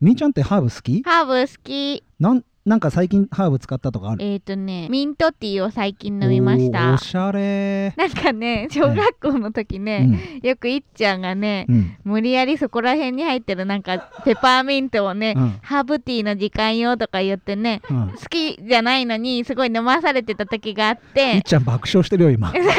[0.00, 1.02] みーちゃんってハーブ好き？
[1.02, 2.04] ハーブ好き。
[2.20, 4.22] なんなんか最近ハーブ使ったとかある？
[4.22, 6.92] えっ、ー、とね、ミントティーを最近飲みました。
[6.92, 6.96] お。
[6.98, 7.94] しゃれ。
[7.96, 11.74] なんかね、小学校の時ー、ね、よくいっちゃんがね、うん。
[11.74, 15.58] うん無理やりそこら辺に入ってるなんかペパーミントをね、うん。
[15.62, 18.10] ハーブティーの時間よとか言ってね、うん。
[18.10, 22.52] 好きじゃないのにすごい飲まされてた時があっいてっちゃん爆笑してるよ今。
[22.54, 22.70] そうそ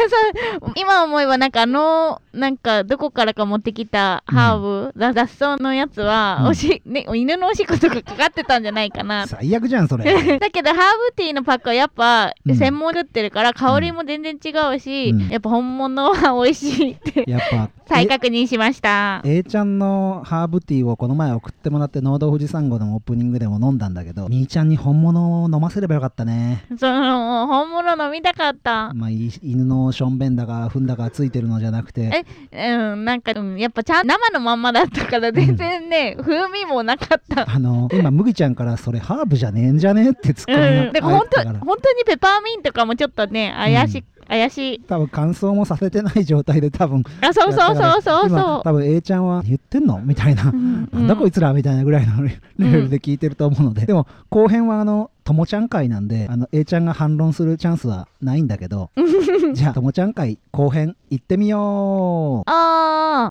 [0.68, 6.48] う今思えばなんかあのなんかどこからか持ってきたハーブ、雑雑草のやつは、うん。
[6.50, 9.28] おしね、犬のおしっことかかかってたんじゃないかな。
[9.28, 10.04] 最悪じゃんそれ。
[10.40, 10.80] だけどハー
[11.10, 12.56] ブティーのパックはやっぱうん。
[12.56, 15.30] 専門で売ってるから香りも全然違うし、うん。
[15.30, 19.22] やっぱ本物は美味しいってやっぱ 再確認しました。
[19.26, 26.64] え A ちゃんのハーブティーをこの前送ってもらって農道富士山号のオープニングでも飲んだんだけどみーちゃんに本物を飲ませればよかったね。
[26.80, 28.94] その本物飲みたかった。
[28.94, 32.26] まあい犬のしょんべんだか糞だかついてるのじゃなくて。
[32.52, 37.50] うんなんか、うんやっぱちゃん生のまんまだったから全然ね、風味もなかった。
[37.50, 39.59] あの今麦ちゃんからそれハーブじゃね？
[39.60, 44.80] えんじゃねってツッコミがうん、でも本当にペパーミントとかもちょっとね怪しい、怪しい。
[44.82, 48.30] 多分乾燥もさせてない状態で多分あそうそうそうそう。
[48.30, 50.00] 今そ多分 A ちゃんは言ってんの？
[50.00, 50.90] みたいな、う、うん。
[50.94, 58.92] なんだこいつらみたいなぐらいのレベルで聞いてると思うので、でも後編はあのともちゃん会なんであの A ちゃんが反論するチャンスはないんだけど
[59.54, 62.50] じゃあともちゃん会後編行ってみよう。
[62.50, 63.29] あ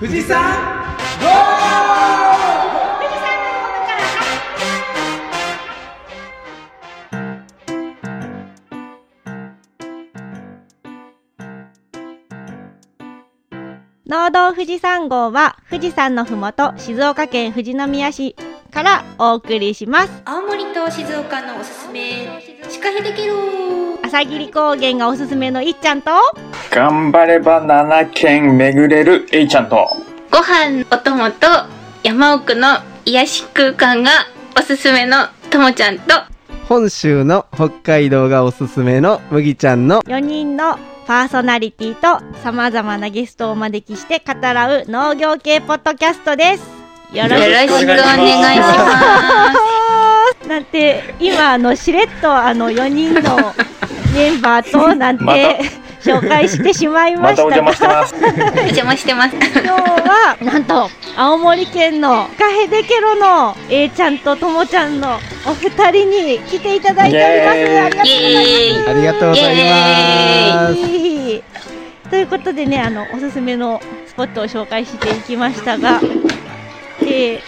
[0.00, 0.40] 富士山
[14.06, 18.34] 農道富士山号は富士山のふもと静岡県富士宮市
[18.70, 20.22] からお送りします。
[20.24, 22.40] 青森と静岡のおすすめ
[22.70, 26.10] シカヘデケロ朝霧高原がおすすめのいっちゃんと。
[26.72, 29.88] 頑張れば7県巡れる A ちゃんと。
[30.32, 31.46] ご飯お供と
[32.02, 34.10] 山奥の癒し空間が
[34.58, 36.14] おすすめのともちゃんと。
[36.68, 40.02] 本州の北海道がおすすめの麦ちゃんの。
[40.02, 40.76] 4人の
[41.06, 46.68] パーソナリティと様々なゲストをお招きして語らう農業系ポッドキャストです。
[47.12, 49.52] よろしくよろしくお願いしま
[50.42, 50.48] す。
[50.48, 53.54] なんて今あのしれっとあの4人の
[54.12, 55.60] メンバーとなんて、
[56.00, 57.42] 紹介してしまいまました。
[57.42, 58.14] たお邪魔してます。
[58.54, 59.36] お邪魔してます。
[59.36, 60.90] 今日はなんと。
[61.16, 67.70] 青森県のカヘデケロの A ちゃんとともちゃんのお二人に来ていただいております。
[67.70, 68.08] ありがとうございます。
[68.08, 70.74] イエーイありがとうございます。
[70.74, 71.42] いい
[72.10, 76.00] ということでねあのおすすめのスポットを紹介していきましたが、
[77.02, 77.40] えー、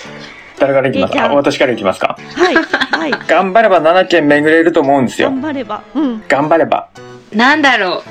[0.62, 1.12] 誰からいきます。
[1.14, 2.16] か私からいきますか。
[2.36, 3.10] はいはい。
[3.26, 5.28] 頑張れば7県巡れると思うんですよ。
[5.30, 5.82] 頑張れば。
[5.92, 6.22] うん。
[6.28, 6.86] 頑張れば。
[7.32, 8.02] なんだろう。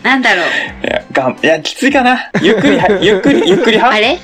[0.02, 0.44] なんだろう。
[0.86, 2.30] いやがんいやきついかな。
[2.40, 3.94] ゆっくりは ゆっくりゆっくり派？
[3.94, 4.18] あれ？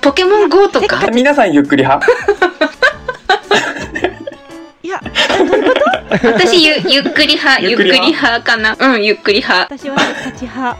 [0.00, 1.08] ポケモン GO とか？
[1.12, 2.06] 皆さんゆっくり派？
[4.84, 5.00] いや
[5.38, 5.80] どういうこ
[6.22, 6.28] と？
[6.28, 8.76] 私ゆゆっくり派ゆっくりゆっくり派派かな。
[8.78, 9.74] うんゆっくり派。
[9.76, 10.76] 私は勝ち派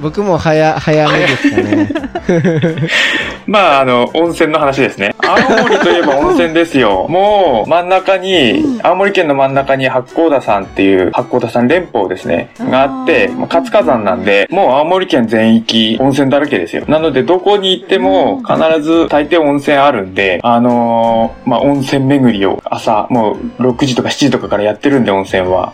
[0.00, 1.88] 僕も早早めですかね
[3.46, 5.14] まあ、あの、温泉の話ですね。
[5.18, 7.06] 青森といえば温泉ですよ。
[7.08, 16.82] もう、真ん中に、青森県の真ん中に八甲田山っていう、八甲田山連峰ですね、があって、まあ、活火山なんで、もう青森県全域温泉だらけですよ。
[16.88, 25.72] なので、どこに行っても、必ず大抵温泉あるんで、あのーまあ、温泉巡りを朝、もう6時とか7時とかからやってるんで、温泉は。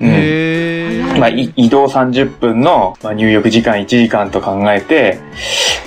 [0.00, 1.18] いうん。
[1.18, 5.20] まあ、い移動30分の、まあ、入浴時間1時間と考えて、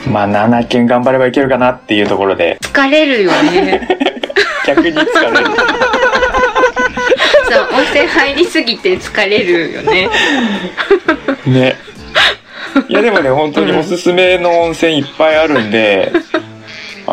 [0.08, 3.88] まあ、7件頑張ればいけるかなっていうところで、疲れるよね
[4.68, 5.06] 逆に疲れる。
[7.50, 10.10] そう温泉入りすぎて疲れるよね
[11.46, 11.76] ね。
[12.88, 16.12] いや、でもね、本当におすすめの温泉いっぱいあるんで、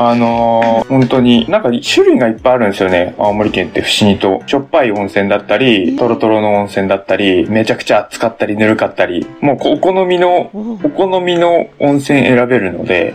[0.01, 3.17] あのー本当に、なんか種類がいっぱいあるんですよね。
[3.19, 4.45] 青森県って不思議と。
[4.47, 13.15] しょっぱい温泉だったり、トロトロの温泉だったり、めちゃくちゃ暑かったり、ぬるかったり、もうこお好みの、お好みの温泉選べるので、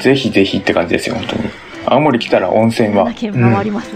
[0.00, 1.42] ぜひぜひって感じですよ、本当に。
[1.86, 3.10] 青森来たら温泉は。
[3.10, 3.90] 7県回ります、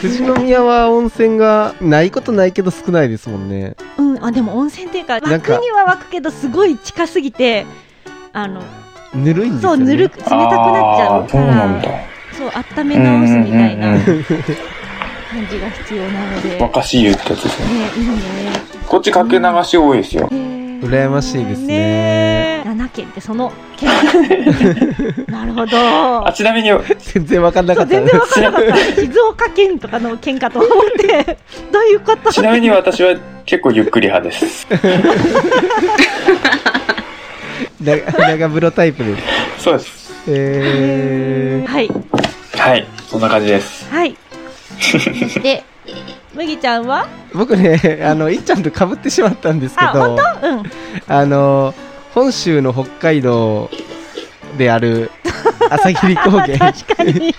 [0.00, 7.66] 富士宮は温泉がないことないけど少ないですもんねうん、あでも温泉っていうか湧くには湧くけどすごい近すぎて
[8.32, 8.62] あの
[9.14, 9.78] ぬるいんですよね。
[9.78, 11.88] そうぬるく冷たくなっちゃうかあーそうなんだ。
[11.88, 11.94] ら
[12.32, 16.48] そう温め直すみたいな感じが必要なので。
[16.50, 17.66] ね若し湯ってやつですね。
[17.98, 18.14] いいね。
[18.86, 20.28] こっちかけ流し多いですよ。
[20.30, 21.66] 羨ましいですね。
[21.66, 22.68] ねえ。
[22.68, 23.90] 7県ってその県。
[25.28, 26.26] なるほど。
[26.26, 27.90] あ、ちなみに、全然わかんなかった。
[27.90, 28.76] 全然わからなかった。
[29.02, 31.36] 静岡県とかの県かと思って。
[31.70, 32.30] どういうこと？
[32.32, 33.14] ちなみに私は
[33.44, 34.66] 結構ゆっくり派です。
[37.80, 39.22] な長風呂タイプです。
[39.64, 40.12] そうです。
[40.28, 41.88] えはい
[42.56, 42.86] はい。
[43.08, 43.88] そんな感じです。
[43.90, 44.16] はい
[45.42, 45.64] で
[46.34, 47.06] 麦ちゃんは？
[47.32, 50.48] ー、僕ね、あの、いっちゃんと被ってしまったんですけあ本ど、当？
[50.48, 50.62] うん
[51.08, 51.74] あの、
[52.14, 53.68] 本州の北海道
[54.56, 55.10] である
[55.70, 56.56] 朝霧高原。
[56.58, 57.34] 確かに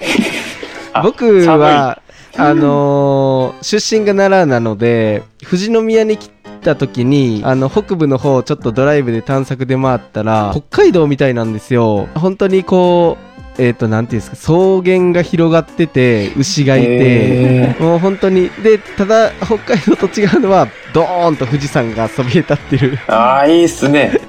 [0.93, 2.01] あ僕は、
[2.37, 6.29] あのー出身が奈良なので、富士宮に来
[6.61, 12.07] た時に、あの、北部の方ちょっとドライブで探索で回ったら、北海道みたいなんですよ。
[12.15, 13.31] 本当にこう、
[13.61, 14.53] えっ、と、なんていうんですか、草
[14.83, 22.97] 原が広がってて、牛がいて、へもう本当に、で、ただ、北海道と違うのは、ドーンと富士山がそびえ立ってる。
[23.07, 24.19] ああ、いいっすね。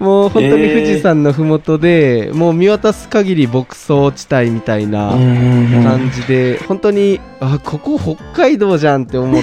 [0.00, 9.42] もう本当に富士山のふもとで、もう見渡す限り牧草地帯みたいな、感じで、本当に、あ、ここ北海道じゃんって思っ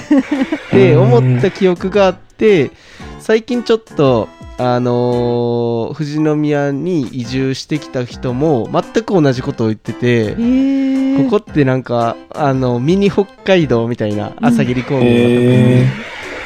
[0.72, 2.72] て、うん思った記憶があって、
[3.20, 15.86] 最近ちょっと、あのー富士宮に移住してきた人も全く同じことを言ってて、えここってなんか、あの、ミニ北海道みたいな、朝霧高原のへ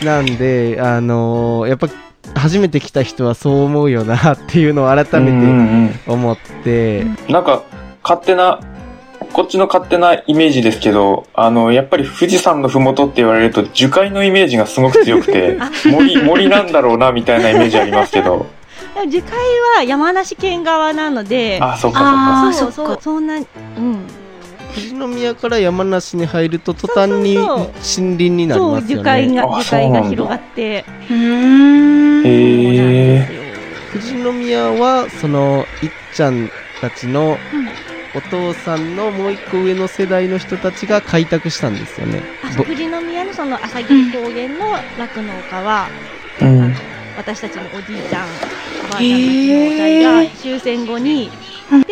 [0.04, 1.88] なんで、あのーやっぱ、
[2.36, 7.64] 初めて来た人はそう思うよなっていうのを改めんて思って、うんなんか、
[8.04, 8.60] 勝手な、
[9.34, 15.58] こっちの勝手なイメージですけど、あの、やっぱり富士山のふもとって言われると、樹海のイメージがすごく強くて、
[15.90, 18.46] 森、森なんだろうな、みたいなイメージありますけど。
[19.10, 19.32] 樹海
[19.78, 22.94] は山梨県側なのであ、そっかそうそっか。
[22.94, 24.06] そうそんなうん
[24.72, 29.26] 富士宮から山梨に入ると途端にそうそう森林になりそう樹ますよね。
[29.26, 32.22] 海があ樹海そうなんだが広がってうーん。
[32.22, 32.28] そっか。
[32.28, 33.42] へえ。
[33.92, 37.40] 富士宮はそのいっちゃんたちの
[38.14, 42.24] お父さんのもう一個上の世代の人たちが開拓したんですよね。
[42.56, 45.90] 富士宮のその朝霧高原の酪農家は、
[46.42, 46.76] うん。
[47.18, 51.30] 私たちのおじいちゃんおばあちゃんたちの代が終戦後に、
[51.72, 51.88] うんで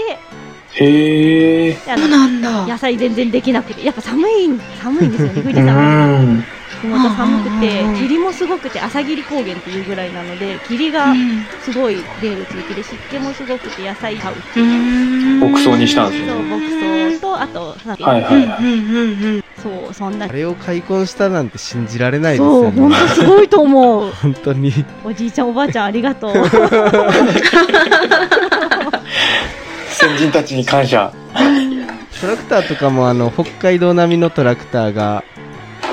[0.79, 1.73] へえ。
[1.73, 2.65] であのそうなんだ。
[2.67, 4.49] 野菜全然できなくてやっぱ寒い
[4.81, 6.45] 寒いんですよね富う士山ん。
[6.81, 15.39] ふもと寒くてうん霧もすごくて朝霧高原っていうぐらいなので霧がうんすごい出る地域で湿気もすごくて野菜買ううーん。
[15.41, 16.49] 牧草にしたんですそうね。
[16.49, 18.63] 牧草とあとはいはいはい。
[18.63, 19.41] うん。
[19.61, 22.79] そうそんなあれを開墾したなんて信じられないですそうよね。
[22.81, 24.71] 本当すごいと思う 本当に。
[25.03, 26.33] おじいちゃんおばあちゃんありがとう
[29.89, 31.11] 先人たちに感謝。
[32.21, 35.23] トラクターとかもあの北海道並みのトラクターが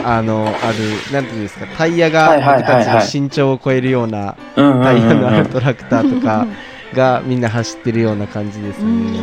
[0.04, 5.44] あのあるなんていうんですかタイヤが僕たちの身長を超えるようなタイヤのあうん。
[5.44, 6.46] るトラクターとか
[6.94, 9.18] がみんな走ってるような感じですね。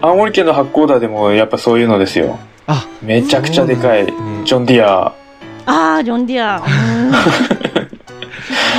[0.00, 2.38] 青森県の八甲田でもやっぱそういうのですよ。
[2.66, 4.04] あめちゃくちゃでかい。
[4.06, 4.12] ね
[4.44, 5.14] ジョンディア、
[5.66, 6.60] ああジョンディアう
[7.10, 7.12] ん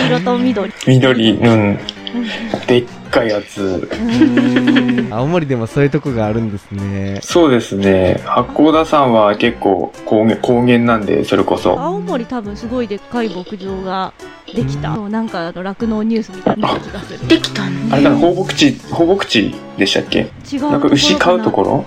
[0.02, 1.80] 黄色と緑緑、うん。
[2.16, 3.88] うんでっかいやつ。
[3.92, 7.20] うん青森でもそういうとこがあるんですね。
[7.22, 8.22] そうですね。
[8.26, 11.80] 八甲田山は結構高原高原なんで、それこそ。
[11.80, 14.14] 青森多分すごいでっかい牧場が
[14.48, 20.32] できた、そうなんかあの酪農ニュースみたいな気がするできたのあれかな、放牧地、放牧地でしたっけ？
[20.52, 21.86] 違うなんか牛飼うところ？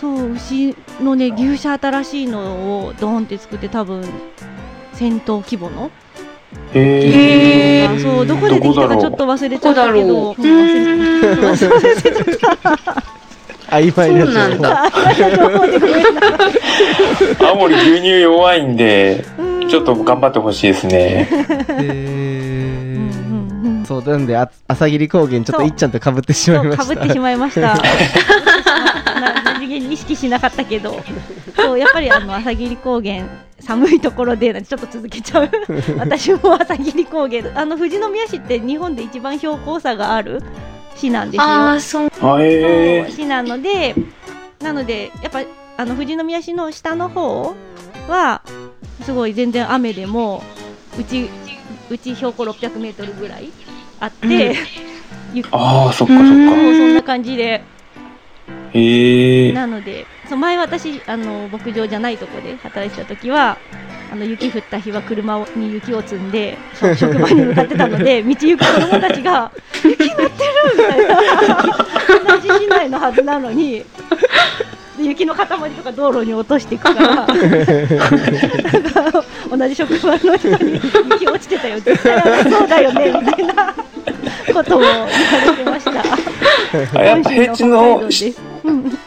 [0.00, 4.04] そう牛のね牛舎新しいのをドーンって作って多分
[4.94, 5.90] 戦闘規模の
[6.74, 7.86] へえ。
[7.86, 10.08] あそうどこでできたかちょっと忘れちゃったけど。
[10.08, 10.60] どこだろう。
[10.60, 11.20] うん。
[11.20, 13.02] 忘れ忘れちゃった。
[13.68, 14.84] 曖昧なそうなんだ。
[17.40, 21.28] 青森牛乳弱いんで、うんちょっと頑張ってほしいですね。
[21.30, 22.35] えうんうんうん
[23.86, 26.84] そうなんであ朝霧高原ちょっといっちゃんと被ってしまいました。
[26.84, 27.76] かぶってしまいました。
[29.20, 31.00] な何気に意識しなかったけど、
[31.54, 33.24] そうやっぱりあの朝霧高原
[33.60, 35.50] 寒いところでちょっと続けちゃう。
[35.98, 40.42] 私も朝霧高原あの富士宮市って日本で一番標高差がある
[40.96, 41.42] 市なんですよ。
[41.44, 42.02] ああ、そ
[42.40, 43.04] え。
[43.06, 43.94] そう市なので、
[44.60, 45.42] なのでやっぱ
[45.76, 47.54] あの富士宮市の下の方
[48.08, 48.42] は
[49.04, 50.42] すごい全然雨でも
[50.98, 51.30] うち
[51.90, 53.50] うち標高600メートルぐらい
[54.00, 54.54] あって、うん
[55.36, 56.26] 雪ああ、そっかそっか。
[56.26, 57.62] そんな感じで。
[58.72, 59.52] へえ。
[59.52, 63.58] なので、そう前私あの牧場じゃないとこで働いてた時は、
[64.10, 66.56] あの雪降った日は車をに雪を積んで
[66.96, 69.50] 職場に向かってたので、道行く子供たちが
[69.84, 70.30] 雪乗ってる
[70.76, 71.22] みたいな、
[72.36, 73.84] 同じ市内のはずなのに。
[74.96, 77.26] で雪の塊とか道路に落としていくから なん
[79.12, 79.24] か
[79.56, 80.72] 同じ職場の人に
[81.12, 83.74] 雪落ちてたよ絶対そうだよねみたいな
[84.54, 85.90] ことを言われてました。
[86.98, 88.00] あやっぱ平地の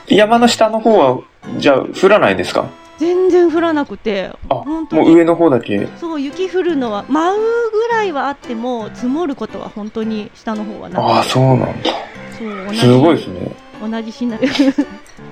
[0.08, 1.20] 山の下の方は、
[1.58, 2.66] じゃあ降らないんですか？
[2.98, 5.88] 全然降らなくてもう上の方だけ？
[6.00, 7.40] そう雪降るのは舞う
[7.72, 11.92] ぐらいはあっても積もることは本当に下の方はなくてああ、そうなんだ。
[12.74, 13.52] すごいですね。
[13.82, 14.38] 同じしな、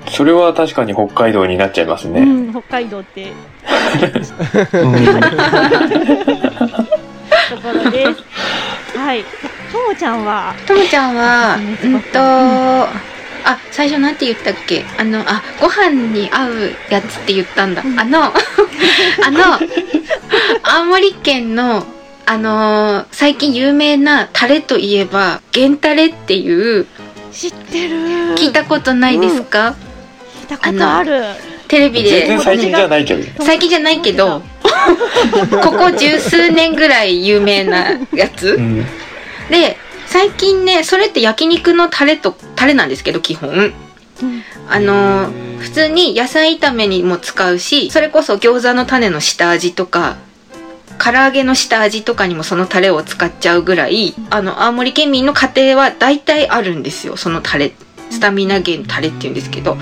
[0.09, 2.21] それは確かに北海道になっちゃいますね。
[2.21, 3.31] うん、北海道って。
[7.49, 8.23] ところです。
[8.97, 9.23] はい。
[9.71, 14.83] ともちゃんは、ともちゃんはううんんとあ最初なんて言ったっけ？
[14.97, 18.31] あのあご飯に合うやつって言ったんだ、あの あ
[19.31, 19.39] の
[20.63, 21.85] 青森県の
[22.25, 26.85] あのー最近有名なタレといえば源タレっていう
[27.37, 27.95] 知ってる。
[28.35, 29.75] 聞いたことないですか、
[30.41, 31.23] 聞いたことある。
[31.67, 33.43] テレビで全然最近じゃないけど。
[33.43, 34.41] 最近じゃないけど
[35.61, 38.85] ここ十数年ぐらい有名なやつうん。
[39.49, 50.15] で最近ねそれって焼肉のタレとタレなんですけど基本うんあのー普通に野菜炒めにも使うしそれこそ餃子の種の下味とか
[50.99, 57.17] 唐揚げの下味とかにもそのタレを使っちゃうぐらいあの青森県民の家庭は大体あるんですよ。
[57.17, 57.73] そのタレ
[58.09, 59.77] スタミナ源タレっていうんですけど。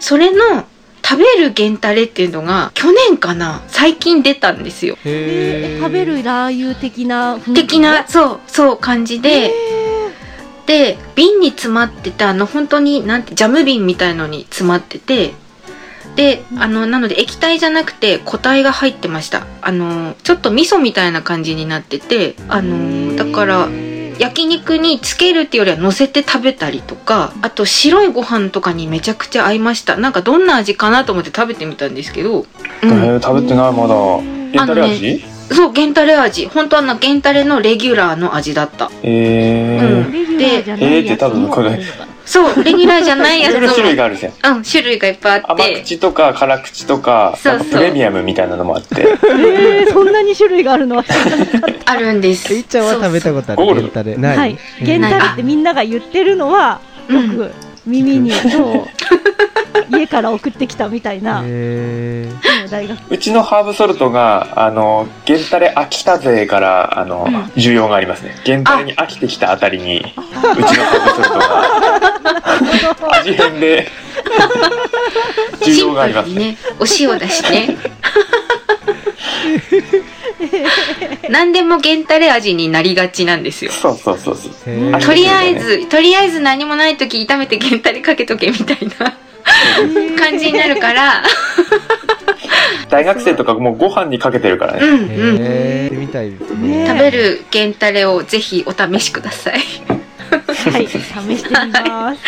[0.00, 0.66] それの
[1.02, 4.96] 食べる源タレっていうのが去年かな最近出たんですよ。
[5.04, 9.46] で食べるラー油的な的なそうそう感じで。
[9.46, 9.52] へ
[10.66, 15.32] で瓶に詰まっててあの本当になんてジャム瓶みたいのに詰まってて
[16.18, 19.46] であのなので液体じゃなくて固体が入ってました。
[19.62, 23.68] あのちょっと味噌みたいな感じになっててあのだから
[24.18, 29.96] 焼肉につけるっていうよりは乗せて食べたりとかあと白いご飯とかにめちゃくちゃ合いました。
[29.96, 32.46] なんかどんな味かなと思って食べてみたんですけど、うん、
[32.90, 33.94] えー、食べてない、まだ。
[33.94, 36.46] エンタレ味そう源タレ味。
[36.46, 38.90] 本当あの源タレのレギュラーの味だった。
[39.04, 40.06] えー。
[40.06, 40.12] うん。
[40.12, 41.20] レギュラーじゃないやつ。
[41.20, 41.78] もあるのかな
[42.28, 44.56] そうレギュラーじゃないやついろいろ種類もがあるじゃん。
[44.56, 47.68] うん種類がいっぱいあっ甘て口とか辛口とか、そうそう。
[47.70, 49.00] プレミアムみたいなのもあって。
[49.00, 50.96] えー、そんなに種類があるの？
[50.96, 52.52] は知らなかっあるんです。
[52.52, 54.20] いっちゃんは食べたことあゴールるゲンタレた。
[54.20, 54.36] ない。
[54.36, 54.58] はい。
[54.82, 57.30] 源タレってみんなが言ってるのは、うん。
[57.30, 57.50] 僕、
[57.86, 58.86] 耳にそう
[59.90, 63.10] 家から送ってきたみたいな、大学。
[63.10, 67.26] うちのハーブソルトが、あの、ゲンタレ秋田勢から、あの、
[67.56, 68.34] 需要がありますね。
[68.44, 71.38] ゲンタレに飽きてきたあたりに、うちのハーブソルト
[73.08, 73.90] が、 味変で、
[75.60, 76.38] 需要がありますね。
[76.38, 77.76] ねお塩だしね。
[81.30, 83.72] 何でも源タレ味になりがちなんですよ。
[83.72, 85.00] そうそうそうそう。
[85.00, 89.18] とりあえずとりあえず何もない時炒めて源タレかけとけみたいな
[90.18, 91.22] 感じになるから。
[92.90, 94.80] 大学生とかもうご飯にかけてるからね。
[94.82, 95.36] うんうん。
[95.40, 96.84] へえみたいですね。
[96.84, 99.97] ね食べる源タレをぜひお試しください
[100.48, 102.20] はい、試してみます。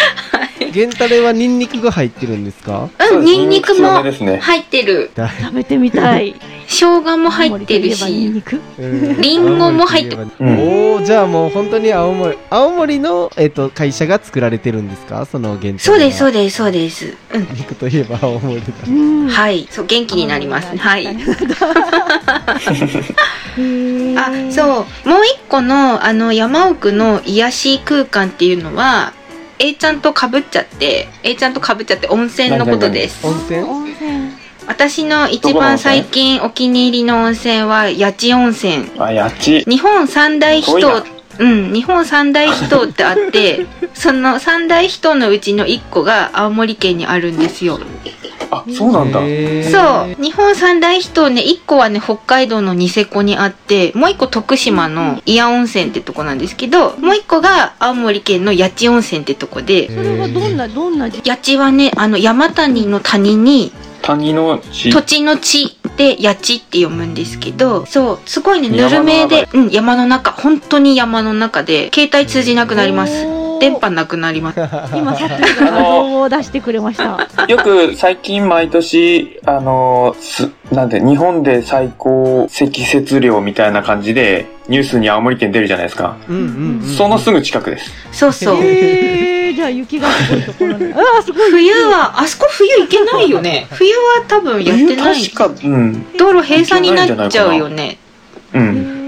[0.72, 2.88] ゲンタレはニンニクが入ってるんですか？
[3.12, 4.02] うんニンニクも。
[4.40, 5.10] 入ってる。
[5.14, 6.34] だ食べてみたい。
[6.68, 8.04] 生姜も入ってるし。
[8.12, 8.60] ニク。
[8.78, 10.58] うんリンゴも入ってるうん。
[10.58, 15.24] おおじゃあもう本当に青森青森の、えっと会社が作られてるんですか？
[15.24, 17.16] そのゲンタレそうですそうでですそうです。
[17.34, 17.46] うん。
[17.46, 18.66] す肉といえば青森だ。
[18.86, 19.28] うん。
[19.28, 19.66] はい。
[19.70, 20.70] そう元気になります。
[20.72, 21.06] ねはい。
[24.18, 24.52] あう。
[24.52, 25.08] そう。
[25.08, 29.12] もう一個のあの山奥の癒し空間っていうのは
[29.58, 33.26] A ちゃんとかぶっちゃって A ちゃんとかぶっちゃって温泉のことです。
[33.26, 34.30] 温泉？
[34.66, 38.90] 私の一番最近お気に入りの温泉は八千温泉。
[38.98, 39.64] あ、やっち。
[39.64, 40.86] 日本三大秘湯。
[41.38, 47.78] うん日本三大秘湯ってあってその三大秘湯のうちの一個が青森県にあるんですよ
[48.50, 49.20] あ、そうなんだ。
[49.20, 50.22] そう。
[50.22, 61.10] 日本三大秘湯ね1個はね北海道のニセコにあってもう1個徳島の祖谷温泉ってとこなんですけどもう1個が青森県の八千温泉ってとこでそれはどんな、どんな？
[61.10, 61.20] 字。
[61.20, 64.90] 八千はねあの山谷の谷に谷の地？
[64.90, 70.32] 土地の地で八千って読むんですけどそうすごいねぬ山のるめで中、うん、山の中。
[70.32, 74.60] 本当に山の中で携帯通じなくなります電波なくなります
[74.96, 77.46] 今、さっきが画像を出してくれました。
[77.46, 86.16] よく最近毎年、あの、す、なんで、日本で最高積雪量みたいな感じで、ニュースに青森県出るじゃないですか。
[86.28, 87.92] うんうんうんそのすぐ近くです。
[88.12, 90.92] そうそうえー、じゃあ雪がすごいところに。
[90.92, 91.50] ああ、すごい。
[91.50, 96.06] 冬はあそこ冬行けないよね冬は多分やってない確か、うん。
[96.16, 97.98] 道路閉鎖になっちゃうよね
[98.54, 98.99] うん。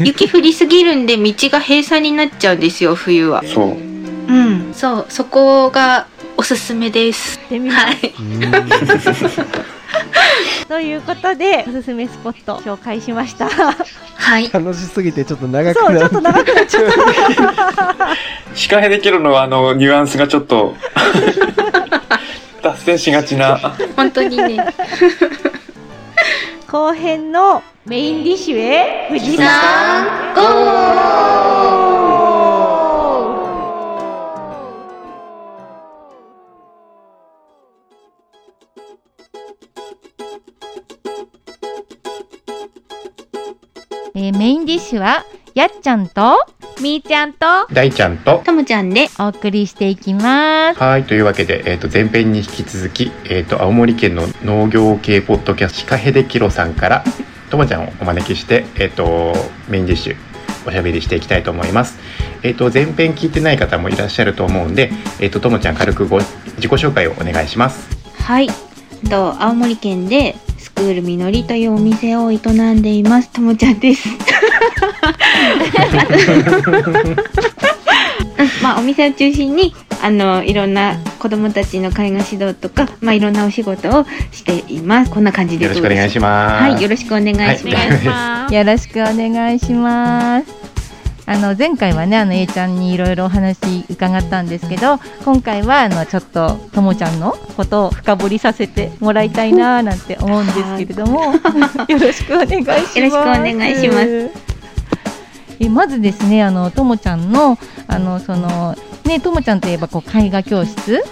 [0.00, 3.68] 雪降りすぎるんで道が閉鎖になっちゃうんですよ冬はそう。
[3.70, 7.38] うんそうそこがおすすめです。
[7.48, 7.54] は
[7.92, 8.50] いうん
[10.68, 13.56] ということでおすすめスポット紹介しましたそ
[14.16, 14.50] はい。
[14.52, 18.16] 楽しすぎてちょっと長くうちなっと長くなっちゃった
[18.54, 20.74] シカヘデキロのあの、ニュアンスがちょっと、
[22.62, 23.58] 脱線しがちな。
[23.94, 24.66] 本当にね。
[26.68, 30.42] 後編のメインディッシュへ富士山さん、ゴ
[44.16, 45.24] えーメインディッシュは
[45.56, 46.36] やっちゃんと
[46.82, 57.04] みーちゃんと大ちゃんとーともちゃんで、お送りしていきますはいというわけで、えー、と前編に引き続き、えー、と青森県の農業系ポッドキャストシカヘデキロさんから
[57.48, 59.32] ともちゃんをお招きして、えー、と
[59.70, 60.16] メインディッシュ
[60.66, 61.98] おしゃべりしていきたいと思います。
[62.42, 67.88] えー、と前編聞いてない方もいらっしゃると思うんで、えー、とともちゃん軽くご自己紹介をお願いします。
[68.22, 68.48] はい。
[69.08, 70.36] と、青森県で、
[70.76, 73.30] スクールみのりというお店を営んでいます。
[73.30, 74.10] ともちゃんです。
[74.10, 74.12] う
[78.44, 85.10] んまあ、お店を中心に、あの、いろんな子供たちの介護指導とか、まあ、いろんなお仕事をしています。
[85.10, 86.62] こんな感じでよろしくお願いしまます。
[86.72, 87.64] はい、よろしくお願いします。
[87.64, 90.65] はいお願いしますよろしくお願いします。
[91.26, 101.34] あの前回はねあの A ちゃんにいろいろお話伺ったんですけど今回はあのちょっとともちゃんのことを深掘りさせてもらいたいななんて思うんですけれども
[101.88, 102.98] よろしくお願いします。
[102.98, 104.30] よろしくお願いします
[105.58, 111.02] えまずですねあのともちゃんのあのそのねともちゃんといえばこう絵画教室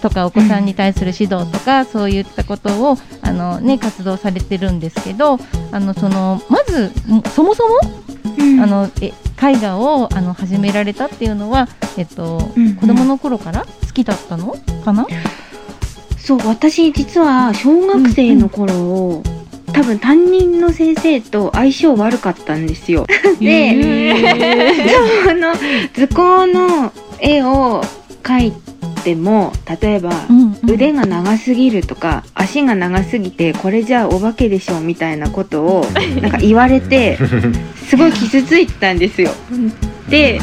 [0.00, 5.38] とかお子さんに対する指導とか、そういったことをあのね活動されてるんですけど
[5.72, 7.78] あのそのまずもそもそも
[8.62, 14.56] あのえ絵画をあの始められたっていうのは、えっとうんうん子供の頃から好きだったの？
[14.84, 15.06] かな？
[16.18, 19.22] そう、私実は小学生の頃、
[19.72, 23.06] 多分担任の先生と相性悪かったんですよ。
[23.40, 24.14] で、
[25.28, 25.54] あの
[25.92, 27.82] 図工の絵を
[28.22, 28.63] 描いて
[29.14, 35.84] も例えば、うんうん腕が長すぎるとか足が長すぎてこれじゃあお化けでしょみたいなことを
[36.22, 37.18] なんか言われて
[37.86, 39.30] すごい傷ついてたんですよ。
[40.08, 40.40] で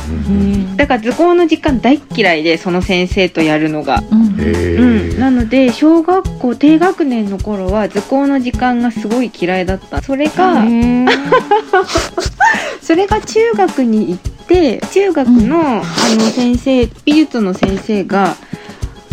[0.75, 4.03] だから図工の時間大っ嫌いでその先生とやるのが。
[4.09, 5.19] うん。
[5.19, 10.01] なので小学校低学年の頃は図工の時間がすごい嫌いだった。
[10.01, 10.65] それが
[12.81, 15.85] それが中学に行って中学の,、あの
[16.31, 18.35] 先生美術の先生が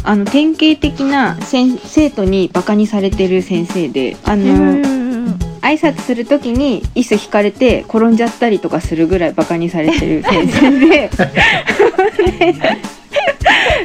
[0.03, 5.08] あの典型的な先生徒にバカにされてる先生であの、
[5.61, 11.11] 挨拶する時に椅子引かれて転んじゃったりとかするぐらいバカにされてる先生で。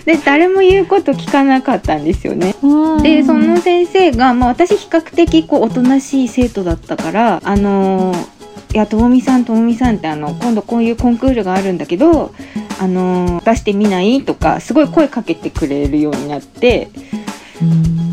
[0.05, 2.55] で誰も言うこと聞かなかったんですよね。
[3.01, 8.33] でその先生が、まあ、私比較的こうおとなしい生徒だったからあのー
[8.73, 12.33] いやともみさんともみさんってあの今度こういうコンクールがあるんだけど
[12.79, 14.23] あのー出してみない？
[14.23, 16.89] とかすごい声かけてくれるようになって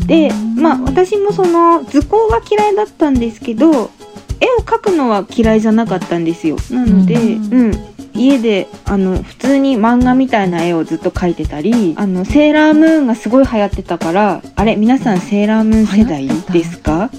[0.07, 3.71] でまあ私もその図工は嫌いだったんですけど
[4.39, 6.57] 絵を描くのは嫌いじゃなかったんですよ。
[6.71, 7.71] なので、ううん。
[8.13, 17.09] 家であの普通に漫画みたいな絵をずっと描いてたりあのセーラームーンがすごい流行ってたからあれ皆さんセーラームーン世代ですか？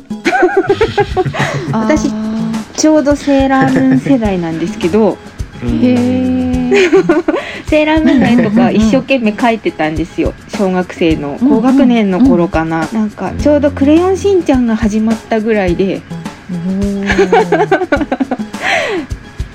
[1.73, 2.11] 私
[2.77, 5.17] ちょうどセーラームーン世代なんですけど
[7.67, 10.35] セーラームーンの絵とか一生懸命描いてたんですよ。
[10.49, 16.01] 小学生の高学年の頃かな、なんかちょうど「クレヨンしんちゃん」が始まったぐらいで。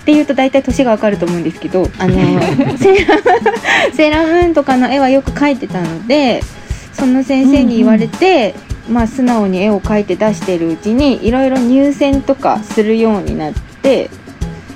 [0.02, 2.15] っていうと大体年がわかると思うんですけどあの
[2.80, 3.22] セーラー
[3.93, 6.41] セーラームーンとかの絵はよく描いてたので
[6.93, 8.56] その先生に言われて、
[8.89, 14.10] まあ素直に絵を描いて出してるうちにいろいろ入選とかするようになって、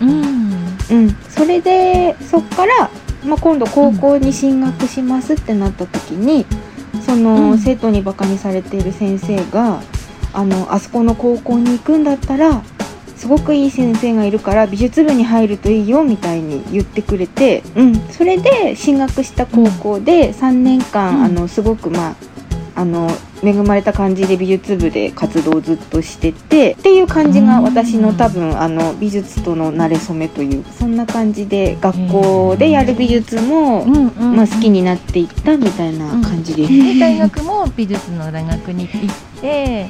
[0.02, 0.51] うん
[0.92, 2.90] うん、それでそっから、
[3.26, 6.46] まあ、今度高校に進学しますってなった時に
[7.06, 7.58] その、うん。
[7.58, 9.82] 生徒にバカにされている先生が
[10.34, 12.64] あのあそこの高校に行くんだったら
[13.16, 21.24] すごくいい先生がいるから美術部に入るといいよみたいに言ってくれて、うん、それで進学した高校で3年間、うん。
[21.26, 22.16] あのすごくまあ
[22.76, 23.10] あの
[23.44, 27.64] 恵まれた感じで美術部で活動をずっとしててっていう感じがうん。
[27.64, 36.72] 私の多分あの美術との馴れ初めというそんな感じで学校でやる美術も、うんうんまあ、好きになっていったみたいな感じです。
[36.72, 39.90] で大学も美術の大学に行って？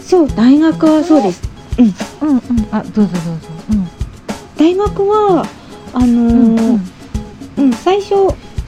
[0.00, 1.42] そう大学はそうです。
[1.78, 2.28] うん。
[2.28, 2.40] うん
[2.72, 3.12] あどうぞどうぞ。
[4.56, 5.46] 大学は
[5.92, 6.76] あのうんうん。
[6.76, 6.80] ー
[7.58, 8.14] うん、最初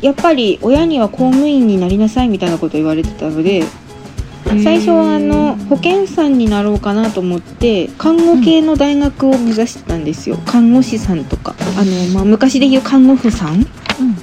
[0.01, 3.65] やっぱり親には公務員になりなさいみたいなこと言われてたので
[4.63, 10.37] 最初はあの保健師さんになろうかなと思って看護系の大学を目指してたんですよ。
[10.47, 11.55] 看護師さんとか。
[11.79, 13.55] あの、まあ、昔で言う看護婦さん。
[13.55, 13.63] うん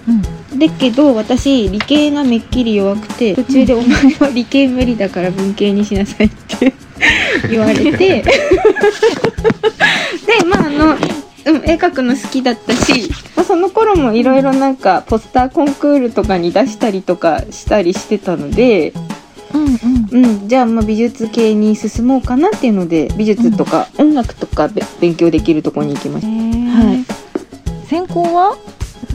[0.08, 0.60] うん。
[0.60, 6.73] だけど私理系がめっきり弱くて途中で「お前は理系無理だから文系にしなさい」って
[7.49, 8.23] 言われて。
[10.29, 10.97] でまああの、
[11.45, 18.93] うん、絵描くの好きだったし、まあ、その頃もいろいろなんかポスターコンクールとかに出したりとかしたりしてたので、
[19.54, 19.66] うん
[20.14, 20.26] うん。
[20.26, 26.32] うん、じゃあまあ美術系に進もうかなっていうので美術とか音楽とかべ勉強できるところに行きました。
[26.32, 27.06] はい。
[27.88, 28.58] 専攻は？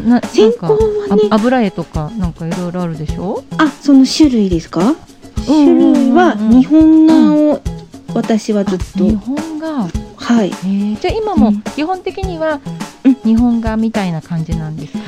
[0.04, 0.66] な専攻
[1.08, 3.44] はね油絵とかなんかいろいろあるでしょ？
[3.58, 4.80] あその種類ですか？
[4.80, 4.94] うん
[5.44, 7.60] 種類は日本画を
[8.14, 9.88] 私はずっと、日本画。
[10.16, 10.50] はい。
[11.00, 11.62] じゃあ今もうん。
[11.62, 12.60] 基本的には
[13.04, 13.14] うん。
[13.16, 14.98] 日本画みたいな感じなんですか、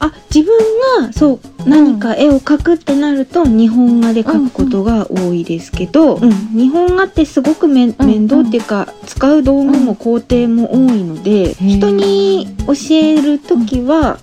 [0.00, 0.58] あ自分
[1.02, 6.30] がそう何か絵を描くってなると日本画で描くことが多いですけど、うん。
[6.56, 11.68] 日本画ってすごく面倒っていうか、使う道具も工程も多いので、ー。
[11.68, 14.18] 人に教える時は、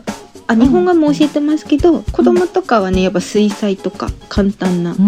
[0.48, 5.00] あ日本画も教えてますけど、子供とかはねやっぱ水彩とか簡単な、うん。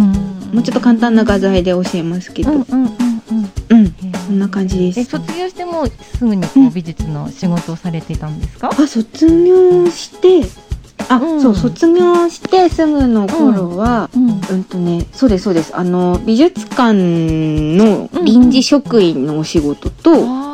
[0.53, 2.51] もうちょっと簡単な画材で教えますけど、
[3.31, 3.95] うん。
[4.27, 4.99] そんな感じです。
[5.01, 10.47] え卒業してもすぐにこううん美術の仕事をされてたんですか、あ卒業して
[11.09, 11.41] あ、うん。
[11.41, 14.29] そう卒業してすぐの頃は、うん。
[14.29, 15.75] うんとね、そうですそうです。
[15.75, 20.49] あの美術館の臨時職員のお仕事と、うん。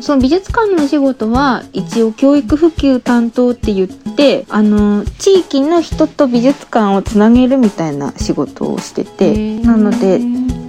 [0.00, 10.20] その美術館のお仕事は一応教育普及担当って言ってあの地域の人と美術館をつなげるみたいな仕事をしててなので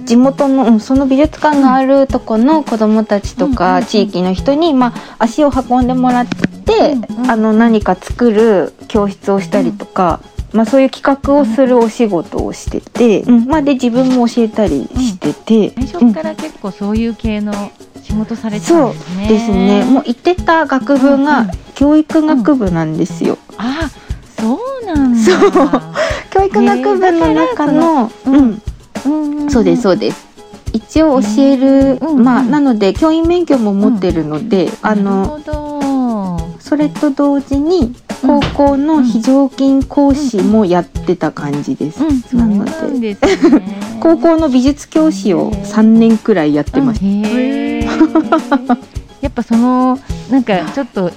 [0.06, 7.30] 地元のうんその美術館があるとこの子どもたちとか地域の人に、まあ、足を運んでもらって、うんうん。
[7.30, 10.20] あの何か作る教室をしたりとか、
[10.52, 13.46] まあ、そういう企画をするお仕事をしてて、うん。
[13.46, 17.52] まあ、で自分も教えたりしてて、最初から結構そういう系の
[18.02, 19.28] 仕事されてたそうんですね。
[19.28, 19.84] ですね。
[19.84, 23.38] もう行ってた学部が教育学部なんですよ。
[23.58, 23.90] あ
[24.38, 25.18] そうなんだ。
[25.20, 25.50] そう。
[26.30, 28.62] 教育学部の中の、うん
[29.50, 30.26] そうですそうです。
[30.72, 35.40] 一応教える、うんまあうんなので教員免許も持ってるので、あの。
[36.66, 42.00] それと同時に高校の非常勤講師もやってた感じです。
[42.34, 42.64] なの
[43.00, 43.14] で。
[43.14, 43.18] ね。
[44.00, 48.78] 高校の美術教師を3年くらいやってましうんへー。
[49.22, 51.12] やっぱそのなんかちょっと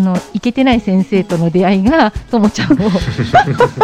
[0.00, 2.90] あのイケてない先生との出会いがともちゃんを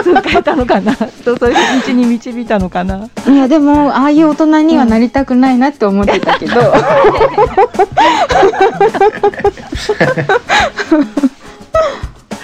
[0.03, 3.11] そう変えたのかなとそういう道に導いたのかな。
[3.11, 3.31] た。
[3.31, 6.55] いやでもああいう大人にはなりたくないなって思ってたけど。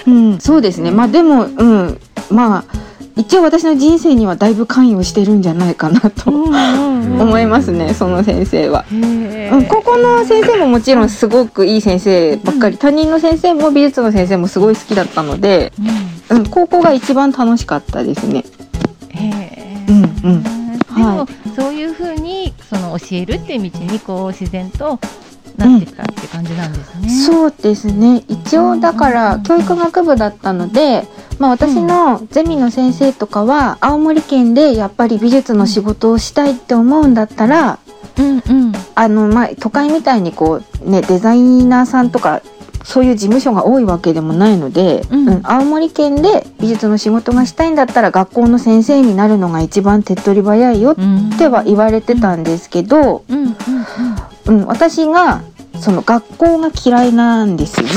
[0.05, 0.91] うん、そうですね。
[0.91, 2.65] まあでも、うん、まあ
[3.15, 7.93] 一応私の人生にはだいぶ関与してるんじゃないかなと思いますね。
[7.93, 8.85] その先生は。
[8.91, 15.71] へうん、高校の先生ももちろんすごくいい先生ばっかり、他人の先生も美術の先生もすごい好きだったので、
[16.29, 16.37] うん。
[16.37, 18.43] うん、高校が一番楽しかったですね。
[19.09, 20.23] へー。
[20.23, 20.43] うんうん。
[20.73, 24.99] でも、そういうふうにその教えるっていう道にこう自然と
[25.57, 27.09] なってったって感じなんですね。
[27.09, 28.23] そうですね。
[28.27, 31.07] 一応だから教育学部だったので、
[31.39, 37.79] まあ、私のゼミの先生とかは青森県でやっぱり美術の仕事をしたいって思うんだったら
[38.17, 38.71] うんうん。
[38.95, 42.41] あの、まあ、都会みたいにこう、ね、デザイナーさんとか
[42.83, 45.27] そういう事務所が多いわけでもないので、うん。
[45.27, 53.55] うん青森県で美術の仕事がしたいんだったら学校の先生になるのが一番手っ取り早いよっうんては言われてたんですけど、うんうんうん、
[54.65, 55.41] 私が
[55.79, 57.93] その学校が嫌いなんですよね。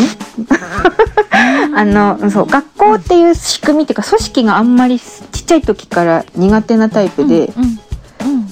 [1.75, 5.03] あのそう学校っていう仕組みっていうか組織があんまりち
[5.41, 7.81] っちゃい時から苦手なタイプで、うんうん